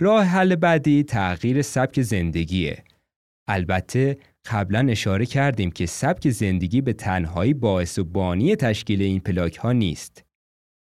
راه 0.00 0.24
حل 0.24 0.54
بعدی 0.54 1.02
تغییر 1.02 1.62
سبک 1.62 2.02
زندگیه. 2.02 2.84
البته 3.48 4.18
قبلا 4.50 4.86
اشاره 4.90 5.26
کردیم 5.26 5.70
که 5.70 5.86
سبک 5.86 6.30
زندگی 6.30 6.80
به 6.80 6.92
تنهایی 6.92 7.54
باعث 7.54 7.98
و 7.98 8.04
بانی 8.04 8.56
تشکیل 8.56 9.02
این 9.02 9.20
پلاک 9.20 9.56
ها 9.56 9.72
نیست. 9.72 10.24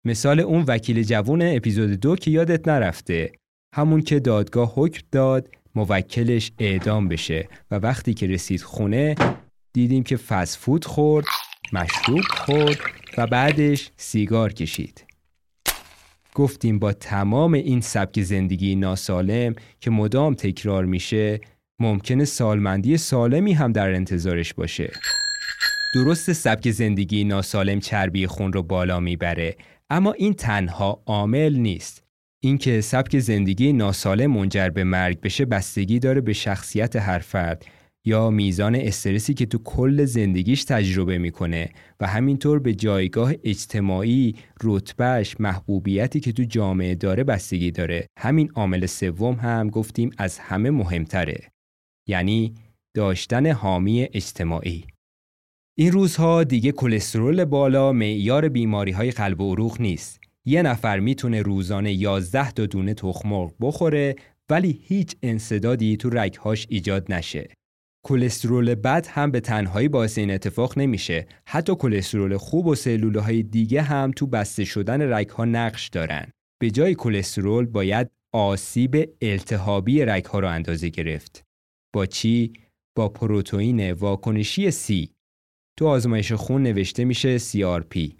مثال 0.07 0.41
اون 0.41 0.64
وکیل 0.69 1.03
جوون 1.03 1.43
اپیزود 1.43 1.91
دو 1.91 2.17
که 2.17 2.31
یادت 2.31 2.69
نرفته. 2.69 3.33
همون 3.75 4.03
که 4.03 4.21
دادگاه 4.21 4.73
حکم 4.75 5.03
داد 5.12 5.49
موکلش 5.75 6.53
اعدام 6.59 7.09
بشه 7.09 7.49
و 7.71 7.75
وقتی 7.75 8.14
که 8.14 8.26
رسید 8.26 8.62
خونه 8.62 9.14
دیدیم 9.75 10.02
که 10.02 10.16
فسفود 10.16 10.85
خورد 10.85 11.26
مشروب 11.73 12.25
خورد 12.31 12.78
و 13.19 13.26
بعدش 13.26 13.90
سیگار 13.97 14.52
کشید. 14.52 15.04
گفتیم 16.35 16.78
با 16.78 16.93
تمام 16.93 17.52
این 17.52 17.81
سبک 17.81 18.23
زندگی 18.23 18.76
ناسالم 18.76 19.54
که 19.81 19.90
مدام 19.90 20.35
تکرار 20.35 20.85
میشه 20.85 21.40
ممکنه 21.81 22.25
سالمندی 22.25 22.97
سالمی 22.97 23.52
هم 23.52 23.73
در 23.73 23.95
انتظارش 23.95 24.54
باشه. 24.54 24.93
درست 25.95 26.33
سبک 26.33 26.71
زندگی 26.71 27.25
ناسالم 27.25 27.81
چربی 27.81 28.26
خون 28.26 28.52
رو 28.52 28.62
بالا 28.62 29.00
می‌بره 29.00 29.57
اما 29.90 30.12
این 30.12 30.35
تنها 30.35 31.02
عامل 31.07 31.57
نیست. 31.57 32.04
اینکه 32.40 32.81
سبک 32.81 33.19
زندگی 33.19 33.73
ناسالم 33.73 34.31
منجر 34.31 34.69
به 34.69 34.85
مرگ 34.85 35.21
بشه 35.21 35.45
بستگی 35.45 35.99
داره 35.99 36.21
به 36.21 36.33
شخصیت 36.33 36.97
هر 36.97 37.19
فرد. 37.19 37.66
یا 38.06 38.30
میزان 38.30 38.75
استرسی 38.75 39.34
که 39.34 39.46
تو 39.46 39.58
کل 39.58 40.04
زندگیش 40.04 40.64
تجربه 40.64 41.18
می‌کنه 41.18 41.70
و 42.00 42.06
همینطور 42.06 42.58
به 42.58 42.75
جایگاه 42.75 43.32
اجتماعی، 43.44 44.34
رتبهش، 44.64 45.37
محبوبیتی 45.40 46.20
که 46.20 46.32
تو 46.32 46.42
جامعه 46.42 46.94
داره 46.94 47.25
بستگی 47.25 47.70
داره. 47.70 48.06
همین 48.18 48.50
عامل 48.54 48.87
سوم 48.87 49.34
هم 49.34 49.70
گفتیم 49.70 50.11
از 50.18 50.38
همه 50.38 50.70
مهمتره. 50.70 51.40
یعنی 52.08 52.54
داشتن 52.94 53.46
حامی 53.46 54.08
اجتماعی. 54.12 54.84
این 55.78 55.92
روزها 55.92 56.44
دیگه 56.44 56.73
کلسترول 56.73 57.44
بالا 57.44 57.92
معیار 57.92 58.49
بیماری 58.49 58.92
های 58.92 59.11
قلب 59.11 59.40
و 59.40 59.52
عروق 59.52 59.80
نیست. 59.80 60.20
یه 60.44 60.62
نفر 60.62 61.00
می‌تونه 61.00 61.42
روزانه 61.42 61.92
11 61.92 62.50
تا 62.50 62.66
دونه 62.66 62.94
تخم 62.94 63.50
بخوره 63.61 64.16
ولی 64.50 64.80
هیچ 64.82 65.16
انصدادی 65.23 65.96
تو 65.96 66.11
رگهاش 66.11 66.66
ایجاد 66.70 67.12
نشه. 67.12 67.49
کلسترول 68.06 68.75
بد 68.75 69.06
هم 69.11 69.30
به 69.30 69.40
تنهایی 69.40 69.88
باعث 69.88 70.18
این 70.18 70.30
اتفاق 70.30 70.78
نمیشه. 70.78 71.26
حتی 71.46 71.75
کلسترول 71.75 72.37
خوب 72.37 72.66
و 72.66 72.75
سلول 72.75 73.18
های 73.18 73.42
دیگه 73.42 73.82
هم 73.82 74.11
تو 74.11 74.26
بسته 74.26 74.64
شدن 74.64 75.12
رگ 75.12 75.28
ها 75.28 75.44
نقش 75.44 75.88
دارن. 75.88 76.26
به 76.61 76.70
جای 76.70 76.94
کلسترول 76.94 77.66
باید 77.66 78.11
آسیب 78.34 79.08
التهابی 79.23 80.04
رگ 80.04 80.25
ها 80.25 80.38
رو 80.38 80.49
اندازه 80.49 80.88
گرفت. 80.88 81.42
با 81.94 82.06
چی؟ 82.06 82.52
با 82.96 83.08
پروتئین 83.08 83.92
واکنشی 83.92 84.70
C. 84.70 85.08
تو 85.78 85.87
آزمایش 85.87 86.32
خون 86.32 86.62
نوشته 86.62 87.04
میشه 87.04 87.38
CRP 87.38 88.12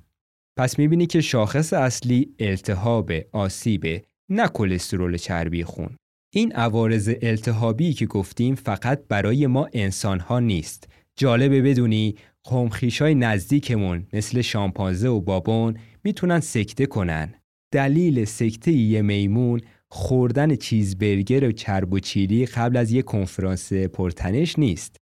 پس 0.59 0.79
می‌بینی 0.79 1.07
که 1.07 1.21
شاخص 1.21 1.73
اصلی 1.73 2.35
التهاب 2.39 3.13
آسیب 3.33 4.05
نه 4.31 4.49
کلسترول 4.49 5.17
چربی 5.17 5.65
خون. 5.65 5.97
این 6.37 6.53
عوارض 6.53 7.11
التهابی 7.23 7.93
که 7.93 8.07
گفتیم 8.07 8.55
فقط 8.55 9.01
برای 9.09 9.47
ما 9.47 9.69
انسان 9.73 10.21
ها 10.21 10.41
نیست. 10.41 10.89
جالبه 11.17 11.63
بدونی 11.63 12.15
قومخیش 12.45 13.03
های 13.03 13.15
نزدیکمون 13.15 14.07
مثل 14.13 14.41
شامپانزه 14.41 15.09
و 15.09 15.21
بابون 15.21 15.77
می‌تونن 16.05 16.41
سکته 16.41 16.87
کنن. 16.87 17.35
دلیل 17.73 18.25
سکته 18.25 18.73
یه 18.73 19.03
میمون 19.03 19.61
خوردن 19.89 20.57
چیزبرگر 20.57 21.49
و 21.49 21.53
چرب 21.53 21.93
و 21.93 21.99
چیلی 21.99 22.47
قبل 22.47 22.77
از 22.77 22.93
یه 22.93 23.03
کنفرانس 23.03 23.73
پرتنش 23.73 24.59
نیست. 24.59 24.97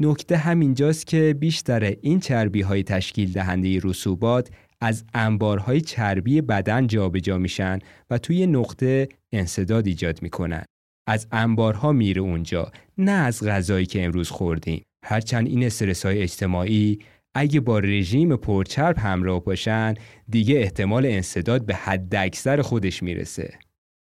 نکته 0.00 0.36
همینجاست 0.36 1.06
که 1.06 1.36
بیشتر 1.40 1.96
این 2.00 2.20
چربی 2.20 2.60
های 2.60 2.82
تشکیل 2.82 3.32
دهنده 3.32 3.80
رسوبات 3.84 4.50
از 4.80 5.04
انبارهای 5.14 5.80
چربی 5.80 6.40
بدن 6.40 6.86
جابجا 6.86 7.38
میشن 7.38 7.78
و 8.10 8.18
توی 8.18 8.46
نقطه 8.46 9.08
انصداد 9.32 9.86
ایجاد 9.86 10.22
می‌کنن 10.22 10.64
از 11.08 11.26
انبارها 11.32 11.92
میره 11.92 12.20
اونجا 12.20 12.72
نه 12.98 13.12
از 13.12 13.44
غذایی 13.44 13.86
که 13.86 14.04
امروز 14.04 14.30
خوردیم. 14.30 14.84
هرچند 15.04 15.46
این 15.46 15.64
استرس 15.64 16.06
های 16.06 16.22
اجتماعی 16.22 16.98
اگه 17.34 17.60
با 17.60 17.78
رژیم 17.78 18.36
پرچرب 18.36 18.98
همراه 18.98 19.44
باشن 19.44 19.94
دیگه 20.28 20.56
احتمال 20.58 21.06
انصداد 21.06 21.66
به 21.66 21.74
حد 21.74 22.14
اکثر 22.14 22.62
خودش 22.62 23.02
می‌رسه. 23.02 23.58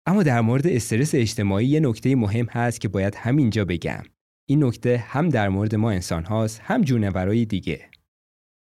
اما 0.07 0.23
در 0.23 0.41
مورد 0.41 0.67
استرس 0.67 1.15
اجتماعی 1.15 1.67
یه 1.67 1.81
نکته 1.81 2.17
مهم 2.17 2.47
هست 2.47 2.81
که 2.81 2.89
باید 2.89 3.15
همینجا 3.15 3.65
بگم. 3.65 4.03
این 4.49 4.65
نکته 4.65 5.05
هم 5.09 5.29
در 5.29 5.49
مورد 5.49 5.75
ما 5.75 5.91
انسان 5.91 6.25
هاست 6.25 6.61
هم 6.65 6.83
جونورای 6.83 7.45
دیگه. 7.45 7.91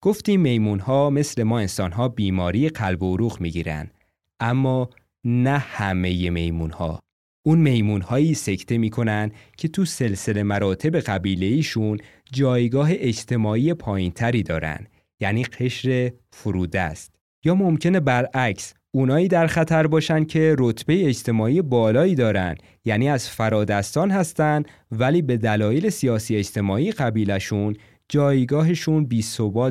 گفتیم 0.03 0.41
میمون 0.41 0.79
ها 0.79 1.09
مثل 1.09 1.43
ما 1.43 1.59
انسان 1.59 1.91
ها 1.91 2.09
بیماری 2.09 2.69
قلب 2.69 3.03
و 3.03 3.13
عروق 3.13 3.41
می‌گیرن. 3.41 3.91
اما 4.39 4.89
نه 5.23 5.57
همه 5.57 6.29
میمون 6.29 6.71
ها 6.71 6.99
اون 7.47 7.59
میمون 7.59 8.01
هایی 8.01 8.33
سکته 8.33 8.77
می‌کنن 8.77 9.31
که 9.57 9.67
تو 9.67 9.85
سلسله 9.85 10.43
مراتب 10.43 10.99
قبیله 10.99 11.45
ایشون 11.45 11.97
جایگاه 12.31 12.89
اجتماعی 12.91 13.73
پایینتری 13.73 14.43
دارن 14.43 14.87
یعنی 15.19 15.43
قشر 15.43 16.11
فرودست. 16.31 17.15
یا 17.45 17.55
ممکنه 17.55 17.99
برعکس 17.99 18.73
اونایی 18.91 19.27
در 19.27 19.47
خطر 19.47 19.87
باشن 19.87 20.23
که 20.23 20.55
رتبه 20.59 21.07
اجتماعی 21.07 21.61
بالایی 21.61 22.15
دارن 22.15 22.55
یعنی 22.85 23.09
از 23.09 23.29
فرادستان 23.29 24.11
هستن 24.11 24.63
ولی 24.91 25.21
به 25.21 25.37
دلایل 25.37 25.89
سیاسی 25.89 26.35
اجتماعی 26.35 26.91
قبیلشون 26.91 27.75
جایگاهشون 28.09 29.05
بی 29.05 29.23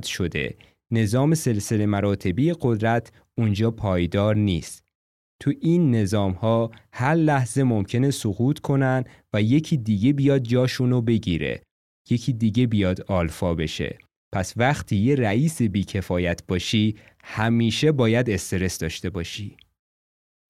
شده. 0.02 0.54
نظام 0.90 1.34
سلسله 1.34 1.86
مراتبی 1.86 2.52
قدرت 2.60 3.12
اونجا 3.38 3.70
پایدار 3.70 4.36
نیست. 4.36 4.85
تو 5.40 5.52
این 5.60 5.94
نظام 5.94 6.32
ها 6.32 6.70
هر 6.92 7.14
لحظه 7.14 7.62
ممکنه 7.62 8.10
سقوط 8.10 8.58
کنن 8.58 9.04
و 9.32 9.42
یکی 9.42 9.76
دیگه 9.76 10.12
بیاد 10.12 10.42
جاشونو 10.42 11.02
بگیره. 11.02 11.62
یکی 12.10 12.32
دیگه 12.32 12.66
بیاد 12.66 13.02
آلفا 13.02 13.54
بشه. 13.54 13.98
پس 14.34 14.54
وقتی 14.56 14.96
یه 14.96 15.14
رئیس 15.14 15.62
بیکفایت 15.62 16.46
باشی 16.48 16.96
همیشه 17.24 17.92
باید 17.92 18.30
استرس 18.30 18.78
داشته 18.78 19.10
باشی. 19.10 19.56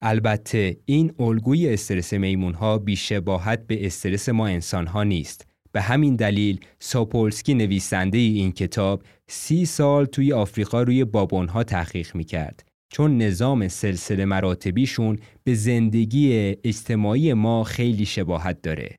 البته 0.01 0.77
این 0.85 1.13
الگوی 1.19 1.73
استرس 1.73 2.13
میمون 2.13 2.53
ها 2.53 2.77
بیشباهت 2.77 3.67
به 3.67 3.85
استرس 3.85 4.29
ما 4.29 4.47
انسان 4.47 4.87
ها 4.87 5.03
نیست. 5.03 5.47
به 5.71 5.81
همین 5.81 6.15
دلیل 6.15 6.59
ساپولسکی 6.79 7.53
نویسنده 7.53 8.17
این 8.17 8.51
کتاب 8.51 9.03
سی 9.27 9.65
سال 9.65 10.05
توی 10.05 10.33
آفریقا 10.33 10.83
روی 10.83 11.05
بابون 11.05 11.47
ها 11.47 11.63
تحقیق 11.63 12.15
می‌کرد. 12.15 12.66
چون 12.89 13.17
نظام 13.17 13.67
سلسله 13.67 14.25
مراتبیشون 14.25 15.17
به 15.43 15.53
زندگی 15.53 16.55
اجتماعی 16.63 17.33
ما 17.33 17.63
خیلی 17.63 18.05
شباهت 18.05 18.61
داره. 18.61 18.95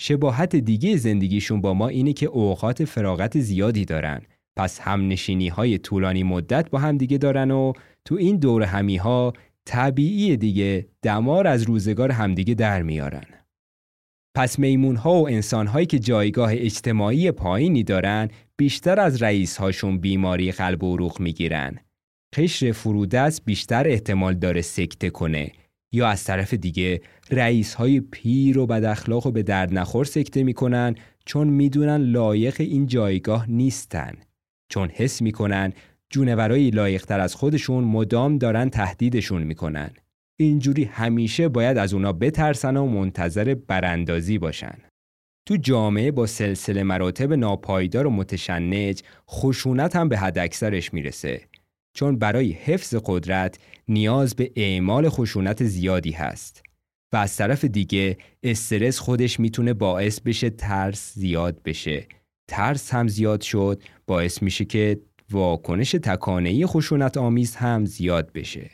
شباهت 0.00 0.56
دیگه 0.56 0.96
زندگیشون 0.96 1.60
با 1.60 1.74
ما 1.74 1.88
اینه 1.88 2.12
که 2.12 2.26
اوقات 2.26 2.84
فراغت 2.84 3.38
زیادی 3.38 3.84
دارن. 3.84 4.22
پس 4.56 4.80
هم 4.80 5.08
نشینی 5.08 5.48
های 5.48 5.78
طولانی 5.78 6.22
مدت 6.22 6.70
با 6.70 6.78
هم 6.78 6.98
دیگه 6.98 7.18
دارن 7.18 7.50
و 7.50 7.72
تو 8.04 8.14
این 8.14 8.36
دور 8.36 8.62
همی 8.62 8.96
ها 8.96 9.32
طبیعی 9.64 10.36
دیگه 10.36 10.86
دمار 11.02 11.46
از 11.46 11.62
روزگار 11.62 12.12
همدیگه 12.12 12.54
در 12.54 12.82
میارن. 12.82 13.26
پس 14.36 14.58
میمون 14.58 14.96
ها 14.96 15.14
و 15.14 15.28
انسان 15.28 15.66
هایی 15.66 15.86
که 15.86 15.98
جایگاه 15.98 16.50
اجتماعی 16.52 17.30
پایینی 17.30 17.82
دارن 17.82 18.28
بیشتر 18.56 19.00
از 19.00 19.22
رئیس 19.22 19.56
هاشون 19.56 19.98
بیماری 19.98 20.52
قلب 20.52 20.82
و 20.84 20.94
عروق 20.94 21.20
می‌گیرن. 21.20 21.78
قشر 22.34 22.72
فرودست 22.72 23.44
بیشتر 23.44 23.88
احتمال 23.88 24.34
داره 24.34 24.60
سکته 24.62 25.10
کنه. 25.10 25.52
یا 25.92 26.08
از 26.08 26.24
طرف 26.24 26.54
دیگه 26.54 27.00
رئیس 27.30 27.74
های 27.74 28.00
پیر 28.00 28.58
و 28.58 28.66
بد 28.66 28.84
اخلاق 28.84 29.26
و 29.26 29.30
به 29.30 29.42
درد 29.42 29.74
نخور 29.74 30.04
سکته 30.04 30.42
می‌کنن 30.42 30.94
چون 31.24 31.48
می‌دونن 31.48 31.96
لایق 31.96 32.56
این 32.58 32.86
جایگاه 32.86 33.50
نیستن. 33.50 34.12
چون 34.68 34.88
حس 34.88 35.22
می‌کنن 35.22 35.72
جونورایی 36.10 36.70
لایقتر 36.70 37.20
از 37.20 37.34
خودشون 37.34 37.84
مدام 37.84 38.38
دارن 38.38 38.70
تهدیدشون 38.70 39.42
می‌کنن. 39.42 39.90
اینجوری 40.40 40.84
همیشه 40.84 41.48
باید 41.48 41.78
از 41.78 41.94
اونا 41.94 42.12
بترسن 42.12 42.76
و 42.76 42.86
منتظر 42.86 43.54
براندازی 43.54 44.38
باشن. 44.38 44.78
تو 45.46 45.56
جامعه 45.56 46.10
با 46.10 46.26
سلسله 46.26 46.82
مراتب 46.82 47.32
ناپایدار 47.32 48.06
و 48.06 48.10
متشنج 48.10 49.02
خشونت 49.30 49.96
هم 49.96 50.08
به 50.08 50.18
حد 50.18 50.38
اکثرش 50.38 50.94
می‌رسه. 50.94 51.47
چون 51.98 52.18
برای 52.18 52.52
حفظ 52.52 52.94
قدرت 53.04 53.58
نیاز 53.88 54.34
به 54.34 54.52
اعمال 54.56 55.08
خشونت 55.08 55.64
زیادی 55.64 56.10
هست 56.10 56.62
و 57.12 57.16
از 57.16 57.36
طرف 57.36 57.64
دیگه 57.64 58.16
استرس 58.42 58.98
خودش 58.98 59.40
می‌تونه 59.40 59.74
باعث 59.74 60.20
بشه 60.20 60.50
ترس 60.50 61.12
زیاد 61.14 61.62
بشه. 61.62 62.06
ترس 62.48 62.94
هم 62.94 63.08
زیاد 63.08 63.40
شد 63.40 63.82
باعث 64.06 64.42
میشه 64.42 64.64
که 64.64 65.00
واکنش 65.30 65.90
تکانهی 65.90 66.66
خشونت 66.66 67.16
آمیز 67.16 67.56
هم 67.56 67.84
زیاد 67.84 68.32
بشه. 68.32 68.70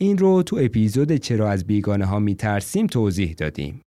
این 0.00 0.18
رو 0.18 0.42
تو 0.42 0.58
اپیزود 0.60 1.16
چرا 1.16 1.50
از 1.50 1.66
بیگانه 1.66 2.04
ها 2.04 2.18
میترسیم 2.18 2.86
توضیح 2.86 3.32
دادیم. 3.32 3.82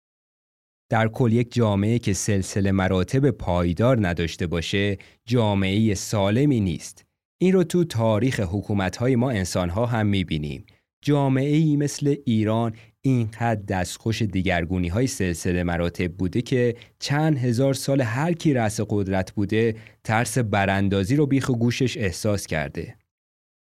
در 0.92 1.08
کل 1.08 1.34
یک 1.34 1.54
جامعه 1.54 2.00
که 2.00 2.14
سلسله 2.14 2.72
مراتب 2.72 3.32
پایدار 3.32 4.08
نداشته 4.08 4.48
باشه 4.48 4.98
جامعه 5.26 5.94
سالمی 5.94 6.60
نیست. 6.60 7.13
این 7.44 7.54
رو 7.54 7.64
تو 7.64 7.84
تاریخ 7.84 8.40
حکومت‌های 8.40 9.16
ما 9.16 9.32
انسان‌ها 9.32 9.86
هم 9.86 10.06
می‌بینیم. 10.06 10.66
جامعه 11.02 11.56
ای 11.56 11.76
مثل 11.76 12.16
ایران 12.26 12.76
اینقدر 13.02 13.62
دستخوش 13.68 14.22
دیگرگونی 14.22 14.88
های 14.88 15.08
سلسله 15.08 15.64
مراتب 15.64 16.14
بوده 16.14 16.42
که 16.42 16.76
چند 17.00 17.38
هزار 17.38 17.74
سال 17.74 18.02
هر 18.02 18.34
کی 18.34 18.54
رأس 18.54 18.80
قدرت 18.90 19.32
بوده 19.32 19.76
ترس 20.04 20.38
براندازی 20.38 21.16
رو 21.16 21.26
بیخ 21.26 21.52
گوشش 21.52 21.98
احساس 21.98 22.48
کرده. 22.48 22.96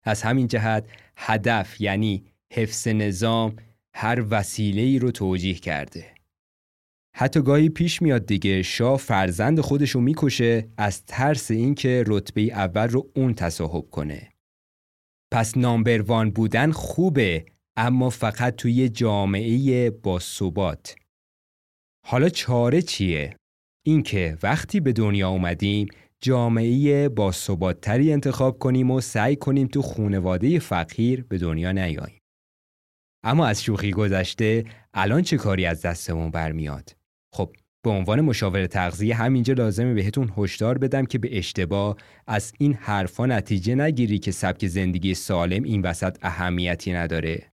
از 0.04 0.22
همین 0.22 0.46
جهت 0.46 0.86
هدف 1.16 1.80
یعنی 1.80 2.24
حفظ 2.52 2.88
نظام 2.88 3.56
هر 3.94 4.24
وسیله 4.30 4.82
ای 4.82 4.98
رو 4.98 5.10
توجیه 5.10 5.54
کرده. 5.54 6.04
حتی 7.14 7.42
گاهی 7.42 7.68
پیش 7.68 8.02
میاد 8.02 8.26
دیگه 8.26 8.62
شاه 8.62 8.98
فرزند 8.98 9.60
خودشو 9.60 10.00
می‌کشه 10.00 10.68
از 10.76 11.04
ترس 11.06 11.50
اینکه 11.50 12.04
رتبه 12.06 12.40
اول 12.42 12.88
رو 12.88 13.10
اون 13.16 13.34
تصاحب 13.34 13.90
کنه. 13.90 14.32
پس 15.32 15.56
نامبروان 15.56 16.30
بودن 16.30 16.72
خوبه 16.72 17.46
اما 17.76 18.10
فقط 18.10 18.56
توی 18.56 18.88
جامعه 18.88 19.90
با 19.90 20.18
ثبات. 20.18 20.96
حالا 22.06 22.28
چاره 22.28 22.82
چیه؟ 22.82 23.36
اینکه 23.86 24.38
وقتی 24.42 24.80
به 24.80 24.92
دنیا 24.92 25.28
اومدیم 25.28 25.88
جامعه 26.20 27.08
با 27.08 27.32
تری 27.82 28.12
انتخاب 28.12 28.58
کنیم 28.58 28.90
و 28.90 29.00
سعی 29.00 29.36
کنیم 29.36 29.66
تو 29.66 29.82
خونواده 29.82 30.58
فقیر 30.58 31.24
به 31.24 31.38
دنیا 31.38 31.72
نیاییم. 31.72 32.20
اما 33.24 33.46
از 33.46 33.62
شوخی 33.62 33.90
گذشته 33.90 34.64
الان 34.94 35.22
چه 35.22 35.36
کاری 35.36 35.66
از 35.66 35.82
دستمون 35.82 36.30
برمیاد؟ 36.30 36.97
خب 37.34 37.56
به 37.82 37.90
عنوان 37.90 38.20
مشاور 38.20 38.66
تغذیه 38.66 39.14
همینجا 39.14 39.54
لازمه 39.54 39.94
بهتون 39.94 40.32
هشدار 40.36 40.78
بدم 40.78 41.04
که 41.04 41.18
به 41.18 41.38
اشتباه 41.38 41.96
از 42.26 42.52
این 42.58 42.74
حرفا 42.74 43.26
نتیجه 43.26 43.74
نگیری 43.74 44.18
که 44.18 44.30
سبک 44.30 44.66
زندگی 44.66 45.14
سالم 45.14 45.62
این 45.62 45.82
وسط 45.82 46.18
اهمیتی 46.22 46.92
نداره. 46.92 47.52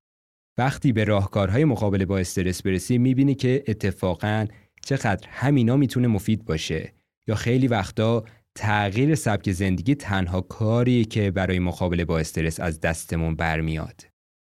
وقتی 0.57 0.91
به 0.91 1.03
راهکارهای 1.03 1.65
مقابله 1.65 2.05
با 2.05 2.17
استرس 2.17 2.61
برسی 2.61 2.97
می‌بینی 2.97 3.35
که 3.35 3.63
اتفاقا 3.67 4.45
چقدر 4.85 5.27
همینا 5.29 5.77
می‌تونه 5.77 6.07
مفید 6.07 6.45
باشه 6.45 6.93
یا 7.27 7.35
خیلی 7.35 7.67
وقتا 7.67 8.23
تغییر 8.55 9.15
سبک 9.15 9.51
زندگی 9.51 9.95
تنها 9.95 10.41
کاریه 10.41 11.05
که 11.05 11.31
برای 11.31 11.59
مقابله 11.59 12.05
با 12.05 12.19
استرس 12.19 12.59
از 12.59 12.79
دستمون 12.79 13.35
برمیاد. 13.35 14.14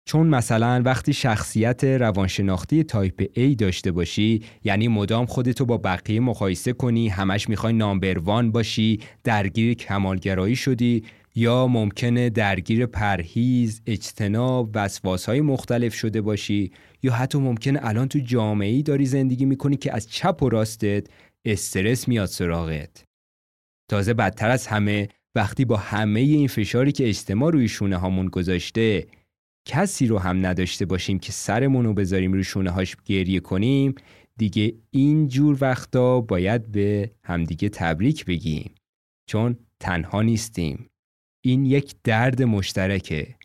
چون 0.07 0.27
مثلا 0.27 0.81
وقتی 0.85 1.13
شخصیت 1.13 1.83
روانشناختی 1.83 2.83
تایپ 2.83 3.23
A 3.23 3.55
داشته 3.57 3.91
باشی 3.91 4.43
یعنی 4.63 4.87
مدام 4.87 5.25
خودتو 5.25 5.65
با 5.65 5.77
بقیه 5.77 6.19
مقایسه 6.19 6.73
کنی 6.73 7.07
همش 7.07 7.49
می‌خوای 7.49 7.73
نامبروان 7.73 8.51
باشی 8.51 8.99
درگیر 9.23 9.73
کمالگرایی 9.73 10.55
شدی 10.55 11.03
یا 11.35 11.67
ممکنه 11.67 12.29
درگیر 12.29 12.85
پرهیز، 12.85 13.81
اجتناب، 13.85 14.69
وسواسهای 14.75 15.41
مختلف 15.41 15.93
شده 15.93 16.21
باشی 16.21 16.71
یا 17.03 17.13
حتی 17.13 17.39
ممکنه 17.39 17.79
الان 17.83 18.07
تو 18.07 18.19
جامعه 18.19 18.81
داری 18.81 19.05
زندگی 19.05 19.45
می‌کنی 19.45 19.77
که 19.77 19.93
از 19.93 20.09
چپ 20.09 20.43
و 20.43 20.49
راستت 20.49 21.07
استرس 21.45 22.07
میاد 22.07 22.25
سراغت. 22.25 23.03
تازه 23.89 24.13
بدتر 24.13 24.49
از 24.49 24.67
همه 24.67 25.07
وقتی 25.35 25.65
با 25.65 25.77
همه 25.77 26.19
این 26.19 26.47
فشاری 26.47 26.91
که 26.91 27.07
اجتماع 27.09 27.51
روی 27.51 27.67
شونه 27.67 27.97
هامون 27.97 28.27
گذاشته 28.27 29.07
کسی 29.67 30.07
رو 30.07 30.19
هم 30.19 30.45
نداشته 30.45 30.85
باشیم 30.85 31.19
که 31.19 31.31
سرمون 31.31 31.85
رو 31.85 31.93
بذاریم 31.93 32.33
روی 32.33 32.43
شونه 32.43 32.69
هاش 32.69 32.95
گریه 33.05 33.39
کنیم 33.39 33.95
دیگه 34.37 34.73
این 34.91 35.27
جور 35.27 35.57
وقتا 35.61 36.21
باید 36.21 36.71
به 36.71 37.11
همدیگه 37.23 37.69
تبریک 37.69 38.25
بگیم. 38.25 38.75
چون 39.29 39.57
تنها 39.79 40.21
نیستیم. 40.21 40.89
این 41.45 41.65
یک 41.65 41.95
درد 42.03 42.43
مشترکه. 42.43 43.35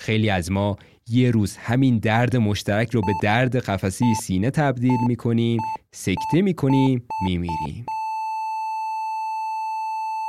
خیلی 0.00 0.30
از 0.30 0.50
ما 0.50 0.76
یه 1.08 1.30
روز 1.30 1.56
همین 1.56 1.98
درد 1.98 2.36
مشترک 2.36 2.90
رو 2.90 3.00
به 3.00 3.12
درد 3.22 3.56
قفسه 3.56 4.04
سینه 4.22 4.50
تبدیل 4.50 4.98
می‌کنیم 5.06 5.60
سکته 5.94 6.42
می‌کنیم 6.42 7.06
میمیریم. 7.26 7.86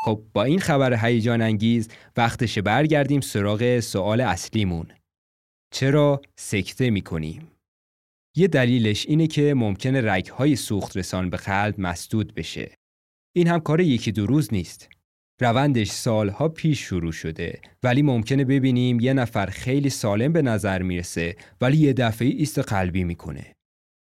خب 0.05 0.21
با 0.33 0.43
این 0.43 0.59
خبر 0.59 1.05
هیجان 1.05 1.41
انگیز 1.41 1.89
وقتشه 2.17 2.61
برگردیم 2.61 3.21
سراغ 3.21 3.79
سوال 3.79 4.21
اصلیمون. 4.21 4.87
چرا 5.73 6.21
سکته 6.39 6.89
می‌کنیم؟ 6.89 7.47
یه 8.37 8.47
دلیلش 8.47 9.05
اینه 9.05 9.27
که 9.27 9.53
ممکنه 9.53 10.01
رگهای 10.13 10.55
سوخت 10.55 10.97
رسان 10.97 11.29
به 11.29 11.37
قلب 11.37 11.75
مسدود 11.77 12.33
بشه. 12.33 12.75
این 13.35 13.47
هم 13.47 13.59
کار 13.59 13.81
یکی 13.81 14.11
دو 14.11 14.25
روز 14.25 14.53
نیست. 14.53 14.89
روندش 15.41 15.89
سالها 15.89 16.49
پیش 16.49 16.79
شروع 16.79 17.11
شده 17.11 17.59
ولی 17.83 18.01
ممکنه 18.01 18.45
ببینیم 18.45 18.99
یه 18.99 19.13
نفر 19.13 19.45
خیلی 19.45 19.89
سالم 19.89 20.33
به 20.33 20.41
نظر 20.41 20.81
می‌رسه 20.81 21.35
ولی 21.61 21.77
یه 21.77 21.93
دفعه 21.93 22.27
ایست 22.27 22.59
قلبی 22.59 23.03
می‌کنه. 23.03 23.53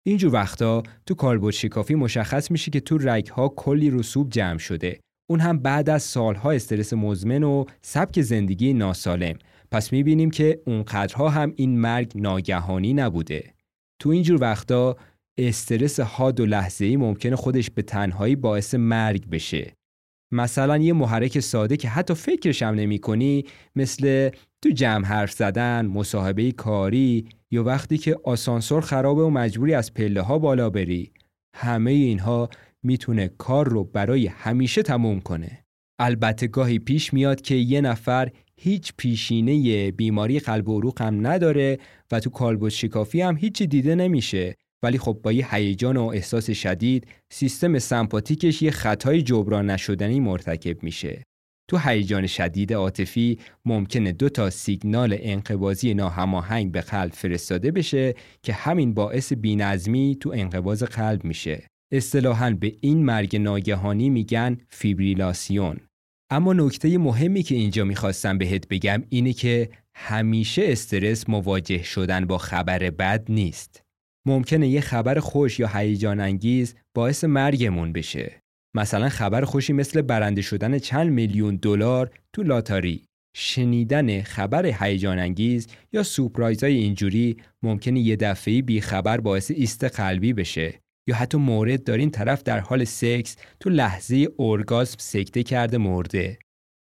اینجور 0.07 0.33
وقتا 0.33 0.83
تو 1.05 1.15
کالبد 1.15 1.49
شکافی 1.49 1.95
مشخص 1.95 2.51
میشه 2.51 2.71
که 2.71 2.79
تو 2.79 2.97
رگها 2.97 3.49
کلی 3.49 3.89
رسوب 3.89 4.29
جمع 4.29 4.57
شده. 4.57 4.99
اون 5.29 5.39
هم 5.39 5.57
بعد 5.59 5.89
از 5.89 6.03
سالها 6.03 6.51
استرس 6.51 6.93
مزمن 6.93 7.43
و 7.43 7.65
سبک 7.81 8.21
زندگی 8.21 8.73
ناسالم. 8.73 9.37
پس 9.71 9.93
می‌بینیم 9.93 10.31
که 10.31 10.61
اونقدرها 10.65 11.29
هم 11.29 11.53
این 11.55 11.79
مرگ 11.79 12.11
ناگهانی 12.15 12.93
نبوده. 12.93 13.53
تو 13.99 14.09
اینجور 14.09 14.41
وقتا 14.41 14.97
استرس 15.37 15.99
حاد 15.99 16.39
و 16.39 16.45
لحظه 16.45 16.85
ای 16.85 16.97
ممکنه 16.97 17.35
خودش 17.35 17.69
به 17.69 17.81
تنهایی 17.81 18.35
باعث 18.35 18.75
مرگ 18.75 19.29
بشه. 19.29 19.73
مثلا 20.33 20.77
یه 20.77 20.93
محرک 20.93 21.39
ساده 21.39 21.77
که 21.77 21.89
حتی 21.89 22.13
فکرش 22.13 22.63
هم 22.63 22.75
نمی 22.75 22.99
کنی 22.99 23.45
مثل 23.75 24.29
تو 24.61 24.69
جمع 24.69 25.05
حرف 25.05 25.31
زدن، 25.31 25.85
مصاحبه 25.85 26.51
کاری 26.51 27.27
یا 27.51 27.63
وقتی 27.63 27.97
که 27.97 28.19
آسانسور 28.23 28.81
خرابه 28.81 29.21
و 29.21 29.29
مجبوری 29.29 29.73
از 29.73 29.93
پله 29.93 30.21
ها 30.21 30.39
بالا 30.39 30.69
بری 30.69 31.11
همه 31.55 31.91
اینها 31.91 32.49
می‌تونه 32.83 33.27
کار 33.27 33.69
رو 33.69 33.83
برای 33.83 34.27
همیشه 34.27 34.83
تموم 34.83 35.19
کنه. 35.19 35.65
البته 35.99 36.47
گاهی 36.47 36.79
پیش 36.79 37.13
میاد 37.13 37.41
که 37.41 37.55
یه 37.55 37.81
نفر 37.81 38.31
هیچ 38.63 38.93
پیشینه 38.97 39.91
بیماری 39.91 40.39
قلب 40.39 40.69
و 40.69 40.79
عروق 40.79 41.01
هم 41.01 41.27
نداره 41.27 41.79
و 42.11 42.19
تو 42.19 42.29
کالبد 42.29 42.69
شکافی 42.69 43.21
هم 43.21 43.37
هیچی 43.37 43.67
دیده 43.67 43.95
نمیشه 43.95 44.55
ولی 44.83 44.97
خب 44.97 45.19
با 45.23 45.31
یه 45.31 45.55
هیجان 45.55 45.97
و 45.97 46.05
احساس 46.05 46.51
شدید 46.51 47.07
سیستم 47.31 47.79
سمپاتیکش 47.79 48.61
یه 48.61 48.71
خطای 48.71 49.21
جبران 49.21 49.69
نشدنی 49.69 50.19
مرتکب 50.19 50.83
میشه. 50.83 51.23
تو 51.69 51.77
هیجان 51.77 52.27
شدید 52.27 52.73
عاطفی 52.73 53.39
ممکنه 53.65 54.11
دو 54.11 54.29
تا 54.29 54.49
سیگنال 54.49 55.17
انقباضی 55.19 55.93
ناهماهنگ 55.93 56.71
به 56.71 56.81
قلب 56.81 57.11
فرستاده 57.11 57.71
بشه 57.71 58.15
که 58.43 58.53
همین 58.53 58.93
باعث 58.93 59.33
بینظمی 59.33 60.17
تو 60.19 60.31
انقباض 60.35 60.83
قلب 60.83 61.23
میشه. 61.23 61.67
اصطلاحاً 61.93 62.57
به 62.59 62.75
این 62.81 63.05
مرگ 63.05 63.35
ناگهانی 63.35 64.09
میگن 64.09 64.57
فیبریلاسیون. 64.69 65.79
اما 66.33 66.53
نکته 66.53 66.97
مهمی 66.97 67.43
که 67.43 67.55
اینجا 67.55 67.83
می‌خواستم 67.83 68.37
بهت 68.37 68.67
بگم 68.67 69.03
اینه 69.09 69.33
که 69.33 69.69
همیشه 69.95 70.61
استرس 70.65 71.29
مواجه 71.29 71.83
شدن 71.83 72.25
با 72.25 72.37
خبر 72.37 72.79
بد 72.89 73.25
نیست. 73.29 73.83
ممکنه 74.27 74.67
یه 74.67 74.81
خبر 74.81 75.19
خوش 75.19 75.59
یا 75.59 75.67
هیجان 75.67 76.19
انگیز 76.19 76.75
باعث 76.95 77.23
مرگمون 77.23 77.93
بشه. 77.93 78.41
مثلا 78.75 79.09
خبر 79.09 79.45
خوشی 79.45 79.73
مثل 79.73 80.01
برنده 80.01 80.41
شدن 80.41 80.79
چند 80.79 81.11
میلیون 81.11 81.55
دلار 81.55 82.11
تو 82.33 82.43
لاتاری. 82.43 83.05
شنیدن 83.35 84.21
خبر 84.21 84.65
هیجان 84.65 85.19
انگیز 85.19 85.67
یا 85.93 86.03
سورپرایزهای 86.03 86.75
اینجوری 86.75 87.37
ممکنه 87.63 87.99
یه 87.99 88.15
دفعه 88.15 88.61
بی 88.61 88.81
خبر 88.81 89.19
باعث 89.19 89.51
ایست 89.51 89.83
قلبی 89.83 90.33
بشه 90.33 90.80
یا 91.07 91.15
حتی 91.15 91.37
مورد 91.37 91.83
دارین 91.83 92.11
طرف 92.11 92.43
در 92.43 92.59
حال 92.59 92.83
سکس 92.83 93.35
تو 93.59 93.69
لحظه 93.69 94.27
اورگاسم 94.37 94.97
سکته 94.99 95.43
کرده 95.43 95.77
مرده. 95.77 96.39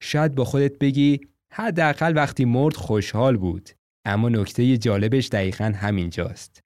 شاید 0.04 0.36
با 0.36 0.46
خودت 0.46 0.80
بگی 0.80 1.20
حداقل 1.54 2.14
وقتی 2.16 2.46
مرد 2.46 2.76
خوشحال 2.76 3.38
بود. 3.38 3.70
اما 4.06 4.30
نکته 4.30 4.78
جالبش 4.78 5.28
دقیقا 5.28 5.74
همینجاست. 5.76 6.60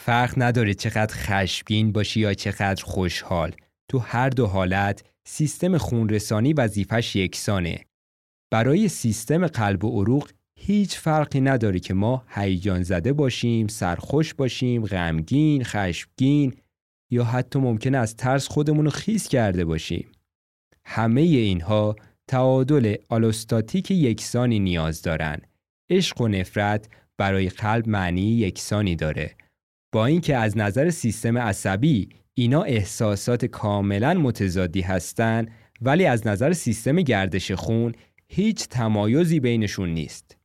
فرق 0.00 0.34
نداره 0.36 0.74
چقدر 0.74 1.14
خشمگین 1.14 1.92
باشی 1.92 2.20
یا 2.20 2.34
چقدر 2.34 2.84
خوشحال. 2.84 3.54
تو 3.90 3.98
هر 3.98 4.28
دو 4.28 4.46
حالت 4.46 5.04
سیستم 5.28 5.78
خونرسانی 5.78 6.52
وظیفش 6.52 7.16
یکسانه. 7.16 7.84
برای 8.52 8.88
سیستم 8.88 9.46
قلب 9.46 9.84
و 9.84 10.00
عروق 10.00 10.30
هیچ 10.60 10.98
فرقی 10.98 11.40
نداره 11.40 11.80
که 11.80 11.94
ما 11.94 12.24
هیجان 12.28 12.82
زده 12.82 13.12
باشیم، 13.12 13.66
سرخوش 13.66 14.34
باشیم، 14.34 14.86
غمگین، 14.86 15.64
خشمگین 15.64 16.54
یا 17.12 17.24
حتی 17.24 17.58
ممکن 17.58 17.94
از 17.94 18.16
ترس 18.16 18.48
خودمون 18.48 18.84
رو 18.84 18.90
خیس 18.90 19.28
کرده 19.28 19.64
باشیم. 19.64 20.08
همه 20.84 21.20
اینها 21.20 21.96
تعادل 22.28 22.94
آلوستاتیک 23.08 23.90
یکسانی 23.90 24.58
نیاز 24.58 25.02
دارن. 25.02 25.40
عشق 25.90 26.20
و 26.20 26.28
نفرت 26.28 26.88
برای 27.18 27.48
قلب 27.48 27.88
معنی 27.88 28.22
یکسانی 28.22 28.96
داره. 28.96 29.34
با 29.92 30.06
اینکه 30.06 30.36
از 30.36 30.58
نظر 30.58 30.90
سیستم 30.90 31.38
عصبی 31.38 32.08
اینا 32.34 32.62
احساسات 32.62 33.44
کاملا 33.44 34.14
متضادی 34.14 34.80
هستند 34.80 35.50
ولی 35.82 36.06
از 36.06 36.26
نظر 36.26 36.52
سیستم 36.52 36.96
گردش 36.96 37.52
خون 37.52 37.92
هیچ 38.28 38.68
تمایزی 38.68 39.40
بینشون 39.40 39.88
نیست. 39.88 40.36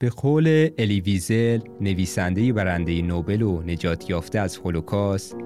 به 0.00 0.10
قول 0.10 0.70
الی 0.78 1.00
ویزل 1.00 1.60
نویسنده 1.80 2.52
برنده 2.52 3.02
نوبل 3.02 3.42
و 3.42 3.62
نجات 3.62 4.10
یافته 4.10 4.38
از 4.38 4.56
هولوکاست 4.56 5.36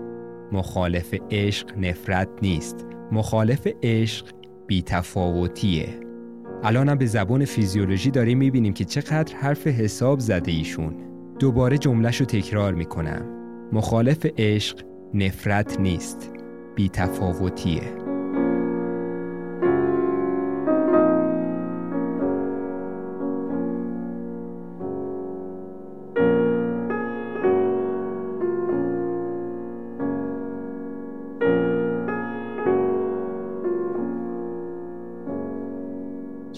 مخالف 0.53 1.15
عشق 1.31 1.79
نفرت 1.79 2.29
نیست. 2.43 2.87
مخالف 3.13 3.69
عشق 3.83 4.27
بیتفاوتیه. 4.67 5.89
الانم 6.63 6.99
به 6.99 7.07
زبان 7.07 7.45
فیزیولوژی 7.45 8.11
داریم 8.11 8.39
می‌بینیم 8.39 8.73
که 8.73 8.85
چقدر 8.85 9.37
حرف 9.37 9.67
حساب 9.67 10.19
زده 10.19 10.53
ایشون. 10.53 10.97
دوباره 11.39 11.79
جملهش 11.79 12.17
رو 12.17 12.27
تکرار 12.27 12.75
می‌کنم. 12.75 13.23
مخالف 13.73 14.27
عشق 14.39 14.81
نفرت 15.15 15.81
نیست. 15.81 16.33
بیتفاوتیه. 16.75 18.10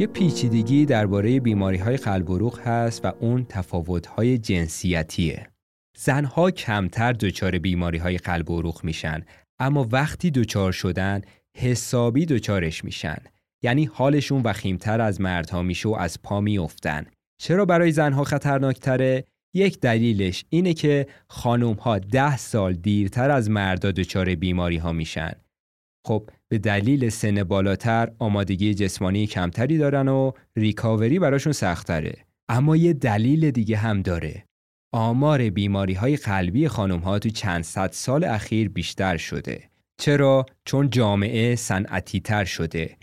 یه 0.02 0.08
پیچیدگی 0.08 0.86
درباره 0.86 1.40
بیماری 1.40 1.78
های 1.78 1.96
قلب 1.96 2.30
و 2.30 2.38
روح 2.38 2.68
هست 2.68 3.04
و 3.04 3.12
اون 3.20 3.46
تفاوت 3.48 4.06
های 4.06 4.38
جنسیتیه. 4.38 5.48
زنها 5.96 6.50
کمتر 6.50 7.12
دچار 7.12 7.58
بیماری 7.58 7.98
های 7.98 8.18
قلب 8.18 8.50
و 8.50 8.62
روح 8.62 8.74
میشن 8.82 9.24
اما 9.58 9.88
وقتی 9.92 10.30
دچار 10.30 10.72
شدن 10.72 11.20
حسابی 11.56 12.26
دچارش 12.26 12.84
میشن. 12.84 13.16
یعنی 13.62 13.84
حالشون 13.84 14.42
وخیمتر 14.44 15.00
از 15.00 15.20
مردها 15.20 15.62
میشه 15.62 15.88
و 15.88 15.92
از 15.92 16.22
پا 16.22 16.40
میافتن. 16.40 17.06
چرا 17.42 17.64
برای 17.64 17.92
زنها 17.92 18.24
خطرناکتره؟ 18.24 19.24
یک 19.54 19.80
دلیلش 19.80 20.44
اینه 20.48 20.74
که 20.74 21.06
خانم 21.28 21.74
ها 21.74 21.98
ده 21.98 22.36
سال 22.36 22.72
دیرتر 22.72 23.30
از 23.30 23.50
مردا 23.50 23.90
دچار 23.90 24.34
بیماری 24.34 24.76
ها 24.76 24.92
میشن. 24.92 25.32
خب 26.06 26.30
به 26.48 26.58
دلیل 26.58 27.08
سن 27.08 27.44
بالاتر 27.44 28.12
آمادگی 28.18 28.74
جسمانی 28.74 29.26
کمتری 29.26 29.78
دارن 29.78 30.08
و 30.08 30.32
ریکاوری 30.56 31.18
براشون 31.18 31.52
سختره. 31.52 32.14
اما 32.48 32.76
یه 32.76 32.92
دلیل 32.92 33.50
دیگه 33.50 33.76
هم 33.76 34.02
داره. 34.02 34.44
آمار 34.94 35.50
بیماری 35.50 35.94
های 35.94 36.16
قلبی 36.16 36.68
خانم 36.68 36.98
ها 36.98 37.18
تو 37.18 37.28
چند 37.28 37.64
صد 37.64 37.92
سال 37.92 38.24
اخیر 38.24 38.68
بیشتر 38.68 39.16
شده. 39.16 39.70
چرا؟ 40.00 40.46
چون 40.64 40.90
جامعه 40.90 41.56
صنعتی 41.56 42.20
تر 42.20 42.44
شده. 42.44 42.96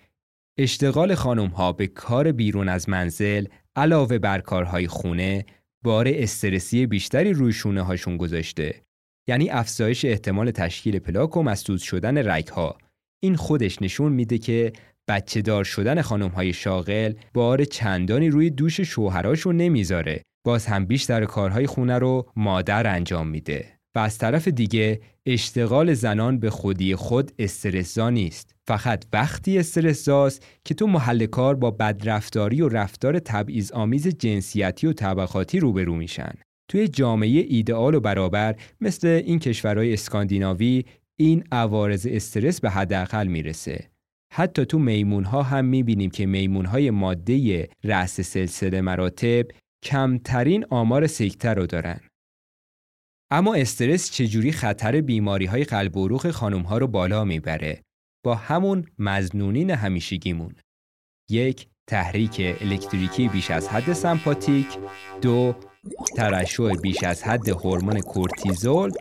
اشتغال 0.57 1.15
خانم 1.15 1.47
ها 1.47 1.71
به 1.71 1.87
کار 1.87 2.31
بیرون 2.31 2.69
از 2.69 2.89
منزل 2.89 3.45
علاوه 3.75 4.17
بر 4.17 4.39
کارهای 4.39 4.87
خونه 4.87 5.45
بار 5.83 6.07
استرسی 6.07 6.85
بیشتری 6.85 7.33
روی 7.33 7.53
شونه 7.53 7.81
هاشون 7.81 8.17
گذاشته. 8.17 8.81
یعنی 9.29 9.49
افزایش 9.49 10.05
احتمال 10.05 10.51
تشکیل 10.51 10.99
پلاک 10.99 11.37
و 11.37 11.43
مسدود 11.43 11.79
شدن 11.79 12.31
رگ 12.31 12.47
ها 12.47 12.77
این 13.19 13.35
خودش 13.35 13.81
نشون 13.81 14.11
میده 14.11 14.37
که 14.37 14.73
بچه 15.07 15.41
دار 15.41 15.63
شدن 15.63 16.01
خانم 16.01 16.29
های 16.29 16.53
شاغل 16.53 17.13
بار 17.33 17.63
چندانی 17.63 18.29
روی 18.29 18.49
دوش 18.49 18.81
شوهراشون 18.81 19.57
نمی‌ذاره. 19.57 20.21
باز 20.45 20.65
هم 20.65 20.85
بیشتر 20.85 21.25
کارهای 21.25 21.67
خونه 21.67 21.97
رو 21.97 22.29
مادر 22.35 22.87
انجام 22.87 23.27
میده. 23.27 23.79
و 23.95 23.99
از 23.99 24.17
طرف 24.17 24.47
دیگه 24.47 25.01
اشتغال 25.25 25.93
زنان 25.93 26.39
به 26.39 26.49
خودی 26.49 26.95
خود 26.95 27.31
استرسزا 27.39 28.09
نیست. 28.09 28.55
فقط 28.67 29.05
وقتی 29.13 29.59
استرسزاست 29.59 30.45
که 30.65 30.73
تو 30.73 30.87
محل 30.87 31.25
کار 31.25 31.55
با 31.55 31.71
بدرفتاری 31.71 32.61
و 32.61 32.69
رفتار 32.69 33.19
تبعیض 33.19 33.71
آمیز 33.71 34.07
جنسیتی 34.07 34.87
و 34.87 34.93
طبقاتی 34.93 35.59
روبرو 35.59 35.95
میشن. 35.95 36.33
توی 36.67 36.87
جامعه 36.87 37.45
ایدئال 37.49 37.95
و 37.95 37.99
برابر 37.99 38.55
مثل 38.81 39.07
این 39.07 39.39
کشورهای 39.39 39.93
اسکاندیناوی 39.93 40.85
این 41.19 41.43
عوارض 41.51 42.07
استرس 42.09 42.61
به 42.61 42.69
حداقل 42.69 43.27
می‌رسه 43.27 43.89
حتی 44.33 44.65
تو 44.65 44.79
میمون 44.79 45.23
ها 45.23 45.43
هم 45.43 45.65
می‌بینیم 45.65 46.09
که 46.09 46.25
میمون 46.25 46.65
های 46.65 46.89
ماده 46.89 47.69
رأس 47.83 48.21
سلسله 48.21 48.81
مراتب 48.81 49.45
کمترین 49.83 50.65
آمار 50.69 51.07
سکته 51.07 51.49
رو 51.49 51.65
دارن. 51.65 51.99
اما 53.31 53.53
استرس 53.53 54.11
چجوری 54.11 54.51
خطر 54.51 55.01
بیماری 55.01 55.45
های 55.45 55.63
قلب 55.63 55.97
و 55.97 56.05
عروق 56.05 56.31
خانم 56.31 56.61
ها 56.61 56.77
رو 56.77 56.87
بالا 56.87 57.23
می‌بره 57.23 57.81
با 58.25 58.35
همون 58.35 58.85
مزنونین 58.99 59.71
همیشگیمون. 59.71 60.55
یک 61.29 61.67
تحریک 61.89 62.41
الکتریکی 62.61 63.27
بیش 63.27 63.51
از 63.51 63.67
حد 63.67 63.93
سمپاتیک 63.93 64.67
دو 65.21 65.55
ترشح 66.15 66.73
بیش 66.81 67.03
از 67.03 67.23
حد 67.23 67.49
هورمون 67.49 67.99
کورتیزول 67.99 68.91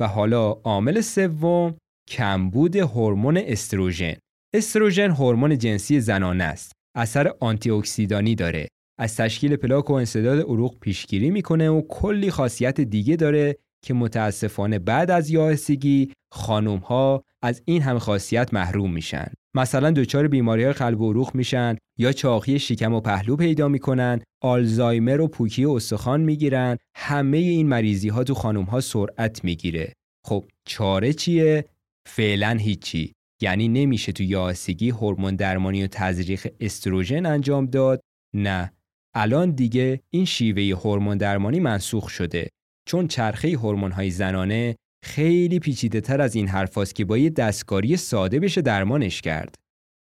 و 0.00 0.08
حالا 0.08 0.50
عامل 0.50 1.00
سوم 1.00 1.74
کمبود 2.08 2.76
هورمون 2.76 3.36
استروژن. 3.36 4.14
استروژن 4.54 5.10
هورمون 5.10 5.58
جنسی 5.58 6.00
زنانه 6.00 6.44
است. 6.44 6.72
اثر 6.96 7.32
آنتی 7.40 7.70
اکسیدانی 7.70 8.34
داره. 8.34 8.68
از 9.00 9.16
تشکیل 9.16 9.56
پلاک 9.56 9.90
و 9.90 9.92
انسداد 9.92 10.40
عروق 10.40 10.78
پیشگیری 10.78 11.30
می‌کنه 11.30 11.70
و 11.70 11.82
کلی 11.88 12.30
خاصیت 12.30 12.80
دیگه 12.80 13.16
داره 13.16 13.56
که 13.84 13.94
متاسفانه 13.94 14.78
بعد 14.78 15.10
از 15.10 15.30
یائسگی 15.30 16.12
خانم 16.32 16.78
ها 16.78 17.22
از 17.42 17.62
این 17.64 17.82
هم 17.82 17.98
خاصیت 17.98 18.54
محروم 18.54 18.92
میشن. 18.92 19.26
مثلا 19.56 19.90
دچار 19.90 20.28
بیماری 20.28 20.64
های 20.64 20.72
قلب 20.72 21.00
و 21.00 21.10
عروق 21.10 21.34
میشن 21.34 21.76
یا 21.98 22.12
چاقی 22.12 22.58
شکم 22.58 22.94
و 22.94 23.00
پهلو 23.00 23.36
پیدا 23.36 23.68
می‌کنن 23.68 24.20
آلزایمر 24.42 25.20
و 25.20 25.28
پوکی 25.28 25.64
و 25.64 25.70
استخوان 25.70 26.20
می‌گیرن 26.20 26.76
همه 26.96 27.36
این 27.36 27.68
مریضی 27.68 28.08
ها 28.08 28.24
تو 28.24 28.34
خانم 28.34 28.62
ها 28.62 28.80
سرعت 28.80 29.44
می‌گیره. 29.44 29.92
خب 30.26 30.44
چاره 30.64 31.12
چیه؟ 31.12 31.64
فعلا 32.08 32.56
هیچی. 32.60 33.12
یعنی 33.42 33.68
نمیشه 33.68 34.12
تو 34.12 34.22
یائسگی 34.22 34.90
هورمون 34.90 35.36
درمانی 35.36 35.84
و 35.84 35.86
تزریق 35.86 36.46
استروژن 36.60 37.26
انجام 37.26 37.66
داد؟ 37.66 38.00
نه. 38.34 38.72
الان 39.14 39.50
دیگه 39.50 40.00
این 40.10 40.24
شیوه 40.24 40.80
هورمون 40.80 41.16
درمانی 41.16 41.60
منسوخ 41.60 42.08
شده. 42.08 42.48
چون 42.88 43.08
چرخه 43.08 43.48
هورمون 43.48 43.92
های 43.92 44.10
زنانه 44.10 44.76
خیلی 45.06 45.58
پیچیده 45.58 46.00
تر 46.00 46.20
از 46.20 46.34
این 46.34 46.48
حرفاست 46.48 46.94
که 46.94 47.04
با 47.04 47.18
یه 47.18 47.30
دستکاری 47.30 47.96
ساده 47.96 48.40
بشه 48.40 48.62
درمانش 48.62 49.20
کرد. 49.20 49.54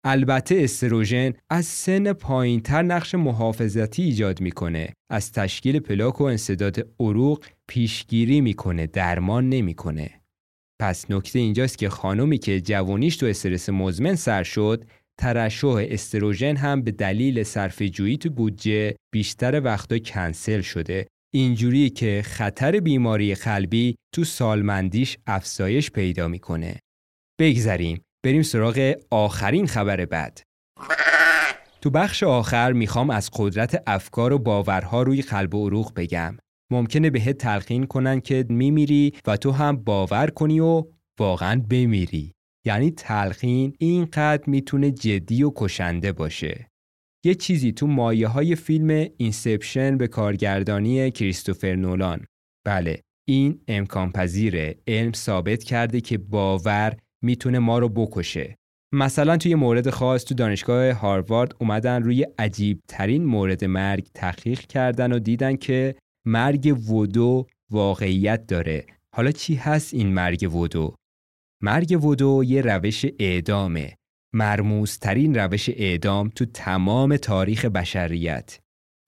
البته 0.07 0.57
استروژن 0.59 1.33
از 1.51 1.67
سن 1.67 2.13
پایینتر 2.13 2.83
نقش 2.83 3.15
محافظتی 3.15 4.03
ایجاد 4.03 4.41
می‌کنه. 4.41 4.93
از 5.11 5.33
تشکیل 5.33 5.79
پلاک 5.79 6.21
و 6.21 6.25
انصداد 6.25 6.89
عروق 7.01 7.45
پیشگیری 7.69 8.41
می‌کنه 8.41 8.87
درمان 8.87 9.49
نمی‌کنه. 9.49 10.11
پس 10.81 11.11
نکته 11.11 11.39
اینجاست 11.39 11.79
که 11.79 11.89
خانمی 11.89 12.39
که 12.39 12.61
جوانیش 12.61 13.17
تو 13.17 13.27
استرس 13.27 13.69
مزمن 13.69 14.15
سر 14.15 14.43
شد 14.43 14.85
ترشح 15.19 15.87
استروژن 15.89 16.57
هم 16.57 16.83
به 16.83 16.91
دلیل 16.91 17.43
صرف 17.43 17.83
جویی 17.83 18.17
تو 18.17 18.31
بودجه 18.31 18.95
بیشتر 19.15 19.61
وقتا 19.65 19.99
کنسل 19.99 20.61
شده. 20.61 21.07
اینجوری 21.37 21.91
که 21.91 22.23
خطر 22.25 22.81
بیماری 22.81 23.35
قلبی 23.35 23.97
تو 24.15 24.25
سالمندیش 24.25 25.19
افزایش 25.27 25.91
پیدا 25.91 26.29
می‌کنه. 26.29 26.79
بگذریم 27.41 28.01
بریم 28.25 28.43
سراغ 28.43 28.95
آخرین 29.11 29.67
خبر 29.67 30.05
بد. 30.05 30.39
تو 31.81 31.91
بخش 31.91 32.23
آخر 32.23 32.73
می‌خوام 32.73 33.11
از 33.11 33.31
قدرت 33.33 33.83
افکار 33.87 34.33
و 34.33 34.39
باورها 34.39 35.03
روی 35.03 35.23
قلب 35.23 35.55
و 35.55 35.67
عروق 35.67 35.93
بگم. 35.97 36.37
ممکنه 36.73 37.11
بهت 37.11 37.39
تلقین 37.39 37.87
کنن 37.87 38.21
که 38.21 38.47
میمیری 38.49 39.13
و 39.27 39.37
تو 39.37 39.51
هم 39.51 39.77
باور 39.77 40.31
کنی 40.31 40.61
و 40.61 40.83
واقعا 41.21 41.63
بمیری. 41.71 42.33
یعنی 42.67 42.91
تلقین 42.91 43.75
اینقدر 43.79 44.43
می‌تونه 44.47 44.91
جدی 44.91 45.43
و 45.43 45.53
کشنده 45.57 46.13
باشه. 46.13 46.69
یه 47.25 47.35
چیزی 47.35 47.73
تو 47.73 47.87
مایه 47.87 48.29
های 48.29 48.55
فیلم 48.55 49.07
Inception 49.17 49.97
به 49.97 50.07
کارگردانی 50.07 51.11
کریستوفر 51.11 51.75
نولان. 51.75 52.25
بله 52.67 53.01
این 53.29 53.61
امکان 53.69 54.13
پذیره. 54.13 54.77
علم 54.87 55.13
ثابت 55.13 55.65
کرده 55.65 56.01
که 56.01 56.19
باور 56.19 56.97
می‌تونه 57.23 57.59
ما 57.59 57.79
رو 57.79 57.89
بکشه. 57.89 58.57
مثلا 58.93 59.37
توی 59.37 59.55
مورد 59.55 59.91
خاص 59.91 60.25
تو 60.25 60.35
دانشگاه 60.35 60.93
هاروارد 60.93 61.55
اومدن 61.59 62.03
روی 62.03 62.27
عجیب 62.39 62.81
ترین 62.89 63.25
مورد 63.25 63.65
مرگ 63.65 64.07
تحقیق 64.15 64.61
کردن 64.61 65.13
و 65.13 65.19
دیدن 65.19 65.57
که 65.57 65.95
مرگ 66.27 66.91
ودو 66.91 67.47
واقعیت 67.71 68.47
داره. 68.47 68.87
حالا 69.15 69.31
چی 69.31 69.55
هست 69.55 69.95
این 69.95 70.15
مرگ 70.15 70.55
ودو؟ 70.55 70.95
مرگ 71.63 72.05
ودو 72.05 72.45
یه 72.47 72.63
روش 72.63 73.05
اعدامه. 73.19 73.97
مرموزترین 74.35 75.35
روش 75.35 75.69
اعدام 75.69 76.29
تو 76.29 76.45
تمام 76.45 77.17
تاریخ 77.17 77.65
بشریت. 77.65 78.59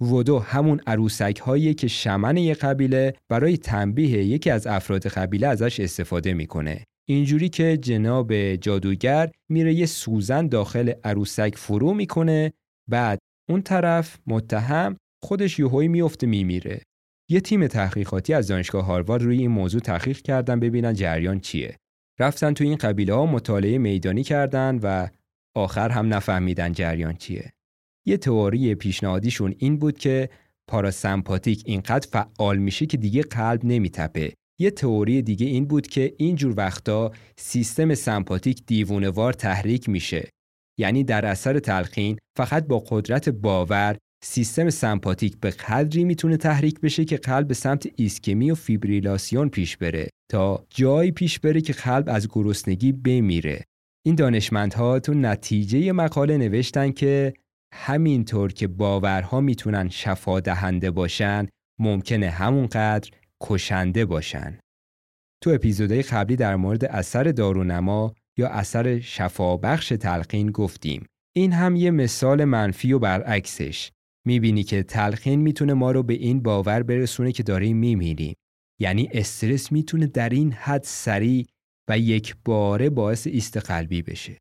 ودو 0.03 0.39
همون 0.39 0.81
عروسک 0.87 1.39
هایی 1.39 1.75
که 1.75 1.89
شمن 1.89 2.37
یک 2.37 2.59
قبیله 2.59 3.15
برای 3.29 3.57
تنبیه 3.57 4.25
یکی 4.25 4.51
از 4.51 4.67
افراد 4.67 5.07
قبیله 5.07 5.47
ازش 5.47 5.81
استفاده 5.81 6.35
می‌کنه. 6.35 6.85
اینجوری 7.09 7.49
که 7.49 7.77
جناب 7.77 8.55
جادوگر 8.55 9.31
میره 9.51 9.75
یه 9.75 9.87
سوزن 9.87 10.47
داخل 10.47 10.93
عروسک 11.05 11.55
فرو 11.57 11.95
می‌کنه 11.95 12.53
بعد 12.91 13.19
اون 13.49 13.63
طرف 13.63 14.19
متهم 14.27 14.97
خودش 15.25 15.59
یهویی 15.59 15.89
میفته 15.89 16.27
میمیره. 16.27 16.83
یه 17.31 17.41
تیم 17.41 17.67
تحقیقاتی 17.67 18.35
از 18.35 18.49
دانشگاه 18.49 18.85
هاروارد 18.85 19.23
روی 19.23 19.39
این 19.39 19.51
موضوع 19.51 19.81
تحقیق 19.81 20.21
کردن 20.21 20.61
ببینن 20.61 20.93
جریان 20.93 21.41
چیه. 21.41 21.77
رفتن 22.19 22.55
تو 22.55 22.65
این 22.65 22.77
قبیله 22.77 23.15
ها 23.15 23.27
مطالعه 23.27 23.79
میدانی 23.79 24.23
کردن 24.23 24.79
و 24.83 25.09
آخر 25.57 25.89
هم 25.89 26.15
نفهمیدن 26.15 26.73
جریان 26.73 27.15
چیه. 27.15 27.53
یه 28.07 28.17
تئوری 28.17 28.75
پیشنهادیشون 28.75 29.55
این 29.59 29.79
بود 29.79 29.99
که 29.99 30.29
پاراسمپاتیک 30.69 31.63
اینقدر 31.67 32.09
فعال 32.13 32.59
میشه 32.59 32.87
که 32.87 32.97
دیگه 32.97 33.23
قلب 33.23 33.65
نمیتپه. 33.65 34.33
یه 34.61 34.71
تئوری 34.71 35.23
دیگه 35.23 35.47
این 35.47 35.67
بود 35.67 35.87
که 35.87 36.15
اینجور 36.19 36.55
وقتا 36.57 37.13
سیستم 37.37 37.95
سمپاتیک 37.95 38.67
دیوونوار 38.67 39.33
تحریک 39.33 39.89
میشه. 39.89 40.31
یعنی 40.79 41.05
در 41.05 41.27
اثر 41.27 41.59
تلقین 41.59 42.19
فقط 42.37 42.67
با 42.67 42.79
قدرت 42.79 43.29
باور 43.29 43.97
سیستم 44.29 44.71
سمپاتیک 44.71 45.37
به 45.41 45.51
قدری 45.51 46.05
می‌تونه 46.05 46.37
تحریک 46.37 46.81
بشه 46.81 47.05
که 47.05 47.17
قلب 47.17 47.49
به 47.49 47.55
سمت 47.55 47.89
ایسکمی 47.97 48.51
و 48.51 48.55
فیبریلاسیون 48.55 49.49
پیش 49.49 49.77
بره 49.77 50.09
تا 50.31 50.67
جایی 50.71 51.11
پیش 51.11 51.39
بره 51.39 51.61
که 51.61 51.73
قلب 51.73 52.09
از 52.09 52.29
گرسنگی 52.29 52.93
بمیره. 52.93 53.65
این 54.07 54.15
دانشمندها 54.15 54.99
تو 54.99 55.15
نتیجه 55.15 55.93
مقاله 55.93 56.39
نوشتن 56.39 56.93
که 56.93 57.35
همینطور 57.75 58.53
که 58.53 58.67
باورها 58.67 59.41
می‌تونن 59.41 59.89
شفا 59.89 60.41
دهنده 60.41 60.91
باشن 60.91 61.47
ممکنه 61.81 62.31
همونقدر 62.31 63.11
کشنده 63.43 64.05
باشن. 64.05 64.59
تو 65.43 65.51
اپیزودهای 65.51 66.03
قبلی 66.03 66.37
در 66.37 66.57
مورد 66.57 66.85
اثر 66.85 67.25
دارونما 67.25 68.15
یا 68.39 68.49
اثر 68.49 69.01
شفابخش 69.01 69.89
تلقین 69.89 70.51
گفتیم. 70.51 71.07
این 71.37 71.53
هم 71.53 71.77
یه 71.77 71.91
مثال 71.91 72.45
منفی 72.45 72.93
و 72.93 72.99
برعکسش. 72.99 73.91
می‌بینی 74.27 74.63
که 74.63 74.83
تلقین 74.83 75.41
می‌تونه 75.41 75.75
ما 75.75 75.91
رو 75.91 76.03
به 76.03 76.15
این 76.15 76.43
باور 76.43 76.83
برسونه 76.83 77.33
که 77.33 77.43
داریم 77.43 77.77
میمیریم 77.77 78.35
یعنی 78.81 79.09
استرس 79.13 79.73
می‌تونه 79.73 80.07
در 80.07 80.29
این 80.29 80.53
حد 80.53 80.83
سریع 80.85 81.47
و 81.89 81.99
یک 81.99 82.37
باره 82.45 82.91
باعث 82.91 83.27
ایست 83.27 83.57
قلبی 83.57 84.03
بشه. 84.03 84.39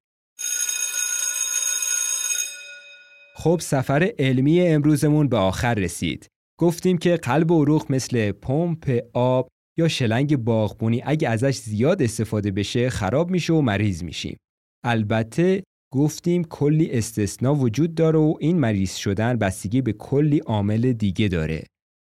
خب 3.36 3.60
سفر 3.62 4.12
علمی 4.20 4.62
امروزمون 4.62 5.28
به 5.28 5.38
آخر 5.38 5.74
رسید. 5.74 6.28
گفتیم 6.60 6.98
که 6.98 7.16
قلب 7.16 7.52
و 7.52 7.62
عروق 7.62 7.92
مثل 7.92 8.32
پمپ 8.32 9.00
آب 9.14 9.48
یا 9.78 9.88
شلنگ 9.88 10.38
باغبونی 10.38 11.02
اگه 11.06 11.30
ازش 11.30 11.56
زیاد 11.56 12.02
استفاده 12.02 12.52
بشه 12.52 12.90
خراب 12.90 13.32
میشه 13.32 13.54
و 13.54 13.62
مریض 13.62 14.04
میشیم. 14.04 14.38
البته 14.84 15.64
گفتیم 15.96 16.44
کلی 16.44 16.92
استثنا 16.92 17.56
وجود 17.56 17.96
داره 17.96 18.20
و 18.20 18.34
این 18.40 18.60
مریض 18.60 18.96
شدن 18.96 19.38
بستگی 19.38 19.82
به 19.82 19.94
کلی 19.94 20.40
عامل 20.40 20.94
دیگه 20.94 21.28
داره. 21.28 21.64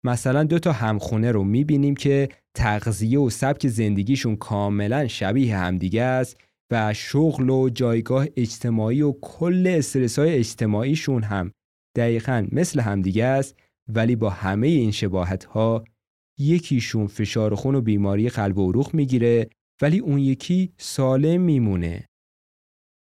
مثلا 0.04 0.44
دو 0.44 0.58
تا 0.58 0.72
همخونه 0.72 1.32
رو 1.32 1.44
می‌بینیم 1.44 1.94
که 1.94 2.28
تغذیه 2.56 3.18
و 3.18 3.30
سبک 3.30 3.68
زندگیشون 3.68 4.36
کاملا 4.36 5.08
شبیه 5.08 5.56
همدیگه 5.56 6.02
است 6.02 6.36
و 6.72 6.94
شغل 6.94 7.50
و 7.50 7.68
جایگاه 7.68 8.26
اجتماعی 8.36 9.02
و 9.02 9.12
کل 9.12 9.74
استرس 9.78 10.18
های 10.18 10.34
اجتماعیشون 10.34 11.22
هم 11.22 11.52
دقیقا 11.96 12.46
مثل 12.52 12.80
همدیگه 12.80 13.24
است 13.24 13.56
ولی 13.94 14.16
با 14.16 14.30
همه 14.30 14.66
این 14.66 14.90
شباهت 14.90 15.44
ها 15.44 15.84
یکیشون 16.38 17.06
فشار 17.06 17.54
خون 17.54 17.74
و 17.74 17.80
بیماری 17.80 18.28
قلب 18.28 18.58
و 18.58 18.68
عروق 18.68 18.94
می‌گیره 18.94 19.48
ولی 19.82 19.98
اون 19.98 20.18
یکی 20.18 20.72
سالم 20.78 21.40
میمونه. 21.40 22.07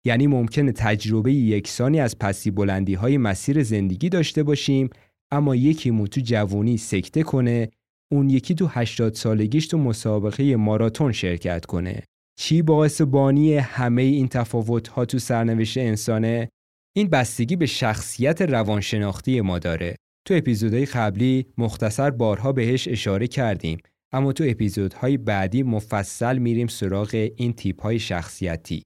یعنی 0.04 0.26
ممکنه 0.26 0.72
تجربه 0.72 1.32
یکسانی 1.32 2.00
از 2.00 2.18
پسی 2.18 2.50
بلندی 2.50 2.94
های 2.94 3.18
مسیر 3.18 3.62
زندگی 3.62 4.08
داشته 4.08 4.42
باشیم 4.42 4.90
اما 5.30 5.56
یکیمون 5.56 6.06
تو 6.06 6.20
جوونی 6.20 6.76
سکته 6.76 7.22
کنه 7.22 7.70
اون 8.12 8.30
یکی 8.30 8.54
تو 8.54 8.66
80 8.70 9.14
سالگیش 9.14 9.66
تو 9.66 9.78
مسابقه 9.78 10.56
ماراتون 10.56 11.12
شرکت 11.12 11.66
کنه. 11.66 12.02
چی 12.38 12.62
باعث 12.62 13.00
بانی 13.00 13.54
همه 13.54 14.02
این 14.02 14.28
تفاوت 14.28 14.88
ها 14.88 15.04
تو 15.04 15.18
سرنوشت 15.18 15.78
انسانه؟ 15.78 16.48
این 16.96 17.08
بستگی 17.08 17.56
به 17.56 17.66
شخصیت 17.66 18.42
روانشناختی 18.42 19.40
ما 19.40 19.58
داره. 19.58 19.96
تو 20.26 20.34
اپیزودهای 20.34 20.84
قبلی 20.84 21.46
مختصر 21.58 22.10
بارها 22.10 22.52
بهش 22.52 22.88
اشاره 22.88 23.26
کردیم 23.26 23.78
اما 24.12 24.32
تو 24.32 24.44
اپیزودهای 24.46 25.16
بعدی 25.16 25.62
مفصل 25.62 26.38
میریم 26.38 26.66
سراغ 26.66 27.30
این 27.36 27.52
تیپ 27.52 27.82
های 27.82 27.98
شخصیتی. 27.98 28.82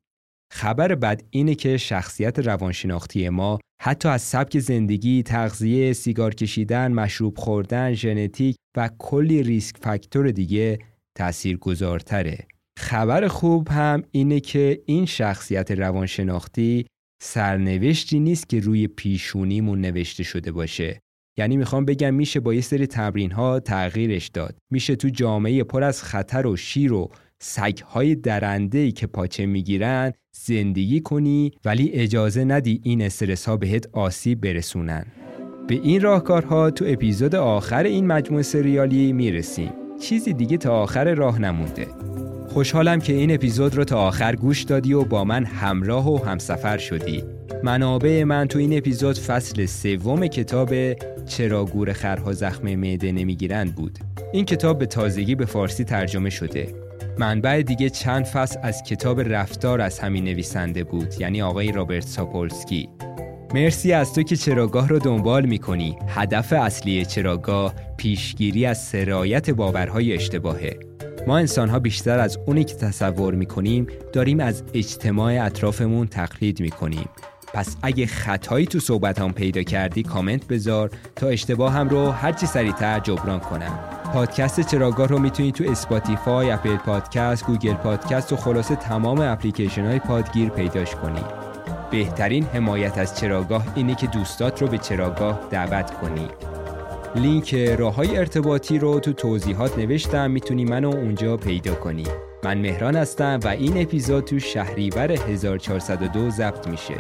خبر 0.57 0.95
بد 0.95 1.23
اینه 1.31 1.55
که 1.55 1.77
شخصیت 1.77 2.39
روانشناختی 2.39 3.29
ما 3.29 3.59
حتی 3.83 4.09
از 4.09 4.23
سبک 4.23 4.59
زندگی، 4.59 5.23
تغذیه، 5.23 5.93
سیگار 5.93 6.35
کشیدن، 6.35 6.93
مشروب 6.93 7.39
خوردن، 7.39 7.93
ژنتیک 7.93 8.57
و 8.77 8.91
کلی 8.99 9.43
ریسک 9.43 9.77
فاکتور 9.77 10.31
دیگه 10.31 10.79
تأثیر 11.19 11.57
گذارتره. 11.57 12.39
خبر 12.79 13.29
خوب 13.29 13.69
هم 13.69 14.03
اینه 14.11 14.41
که 14.41 14.83
این 14.87 15.07
شخصیت 15.07 15.71
روانشناختی 15.71 16.87
سرنوشتی 17.23 18.21
نیست 18.21 18.49
که 18.49 18.61
روی 18.61 18.87
پیشونیمون 18.87 19.81
نوشته 19.81 20.23
شده 20.23 20.53
باشه. 20.53 21.01
یعنی 21.39 21.57
می‌خوام 21.57 21.85
بگم 21.85 22.15
میشه 22.15 22.41
با 22.41 22.55
یه 22.55 22.61
سری 22.61 22.87
تمرین 22.87 23.33
ها 23.33 23.61
تغییرش 23.61 24.29
داد. 24.29 24.59
میشه 24.73 24.97
تو 24.97 25.09
جامعه 25.09 25.65
پر 25.65 25.83
از 25.83 26.03
خطر 26.03 26.47
و 26.47 26.57
شیر 26.57 26.93
و 26.93 27.11
سگهای 27.43 28.15
درنده 28.15 28.93
که 28.93 29.07
پاچه 29.07 29.47
می‌گیرن 29.47 30.13
زندگی 30.43 31.01
کنی 31.01 31.53
ولی 31.65 31.91
اجازه 31.93 32.45
ندی 32.45 32.81
این 32.83 33.03
استرس 33.03 33.45
ها 33.45 33.57
بهت 33.57 33.89
آسیب 33.93 34.41
برسونن. 34.41 35.07
به 35.69 35.75
این 35.75 36.01
راهکارها 36.01 36.71
تو 36.71 36.85
اپیزود 36.89 37.35
آخر 37.35 37.85
این 37.85 38.07
مجموعه 38.07 38.43
سریالی 38.43 39.13
می‌رسیم. 39.13 39.71
چیزی 40.01 40.33
دیگه 40.33 40.57
تا 40.57 40.83
آخر 40.83 41.15
راه 41.15 41.39
نمونده. 41.39 41.87
خوشحالم 42.49 43.01
که 43.01 43.13
این 43.13 43.35
اپیزود 43.35 43.75
رو 43.75 43.85
تا 43.85 44.07
آخر 44.07 44.37
گوش 44.37 44.63
دادی 44.63 44.93
و 44.93 45.05
با 45.05 45.25
من 45.25 45.45
همراه 45.45 46.13
و 46.13 46.25
همسفر 46.25 46.79
شدی. 46.79 47.25
منابع 47.63 48.25
من 48.25 48.47
تو 48.49 48.59
این 48.59 48.79
اپیزود 48.79 49.19
فصل 49.19 49.67
سوم 49.67 50.27
کتاب 50.27 50.75
چرا 51.27 51.65
گور 51.65 51.93
خرها 51.93 52.33
زخم 52.33 52.75
معده 52.75 53.13
نمی‌گیرند 53.13 53.75
بود. 53.75 53.99
این 54.33 54.45
کتاب 54.45 54.79
به 54.79 54.87
تازگی 54.87 55.35
به 55.35 55.45
فارسی 55.45 55.85
ترجمه 55.85 56.31
شده. 56.31 56.69
منبع 57.19 57.63
دیگه 57.63 57.91
چند 57.91 58.25
فصل 58.25 58.59
از 58.63 58.83
کتاب 58.83 59.21
رفتار 59.21 59.81
از 59.81 59.99
همین 59.99 60.25
نویسنده 60.25 60.85
بود 60.85 61.15
یعنی 61.21 61.43
آقای 61.43 61.73
رابرت 61.73 62.07
ساپولسکی. 62.07 62.89
مرسی 63.55 63.93
از 63.93 64.15
تو 64.15 64.23
که 64.23 64.37
چراگاه 64.37 64.89
رو 64.89 64.99
دنبال 64.99 65.47
می‌کنی. 65.47 65.97
هدف 66.09 66.53
اصلی 66.53 67.05
چراگاه 67.05 67.75
پیشگیری 67.97 68.67
از 68.67 68.85
سرایت 68.85 69.51
باورهای 69.51 70.15
اشتباهه. 70.15 70.79
ما 71.27 71.39
انسان 71.39 71.69
ها 71.69 71.79
بیشتر 71.79 72.19
از 72.19 72.39
اونی 72.47 72.65
که 72.65 72.75
تصور 72.75 73.35
می‌کنیم 73.35 73.87
داریم 74.13 74.41
از 74.41 74.63
اجتماع 74.75 75.45
اطرافمون 75.47 76.07
تقلید 76.07 76.61
می‌کنیم. 76.61 77.09
پس 77.55 77.77
اگه 77.83 78.07
خطایی 78.07 78.67
تو 78.67 78.81
صحبت 78.81 79.21
هم 79.21 79.33
پیدا 79.33 79.63
کردی 79.63 80.03
کامنت 80.03 80.47
بذار 80.47 80.91
تا 81.17 81.29
اشتباه 81.29 81.73
هم 81.73 81.89
رو 81.89 82.11
هرچی 82.11 82.47
سریعتر 82.47 83.01
جبران 83.01 83.41
کنم. 83.41 84.04
پادکست 84.15 84.61
چراگاه 84.61 85.09
رو 85.09 85.19
می‌تونید 85.19 85.55
تو 85.55 85.65
Spotify، 85.71 86.51
Apple 86.51 86.77
Podcast، 86.77 87.47
Google 87.47 87.75
Podcast 87.75 88.33
و 88.33 88.37
خلاصه 88.37 88.77
تمام 88.77 89.21
اپلیکیشن 89.21 89.87
های 89.87 89.99
پادگیر 89.99 90.49
پیداش 90.49 90.95
کنید 90.95 91.25
بهترین 91.91 92.45
حمایت 92.45 92.99
از 92.99 93.21
چراگاه 93.21 93.65
اینه 93.75 93.95
که 93.95 94.07
دوستات 94.07 94.63
رو 94.63 94.69
به 94.69 94.79
چراگاه 94.79 95.41
دعوت 95.51 95.91
کنی. 95.91 96.29
لینک 97.15 97.55
راه 97.55 97.95
های 97.95 98.17
ارتباطی 98.17 98.79
رو 98.79 99.01
تو 99.01 99.13
توضیحات 99.13 99.79
نوشتم 99.79 100.31
می‌تونی 100.31 100.65
منو 100.65 100.89
اونجا 100.89 101.37
پیدا 101.37 101.75
کنی. 101.75 102.07
من 102.45 102.59
مهران 102.59 102.97
هستم 102.97 103.41
و 103.45 103.49
این 103.49 103.83
اپیزود 103.83 104.25
تو 104.25 104.39
شهریور 104.39 105.13
1402 105.13 106.31
ضبط 106.31 106.69
میشه. 106.69 106.97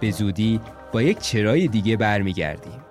به 0.00 0.10
زودی 0.10 0.60
با 0.92 1.02
یک 1.02 1.18
چرای 1.18 1.68
دیگه 1.68 1.96
برمیگردیم. 1.96 2.83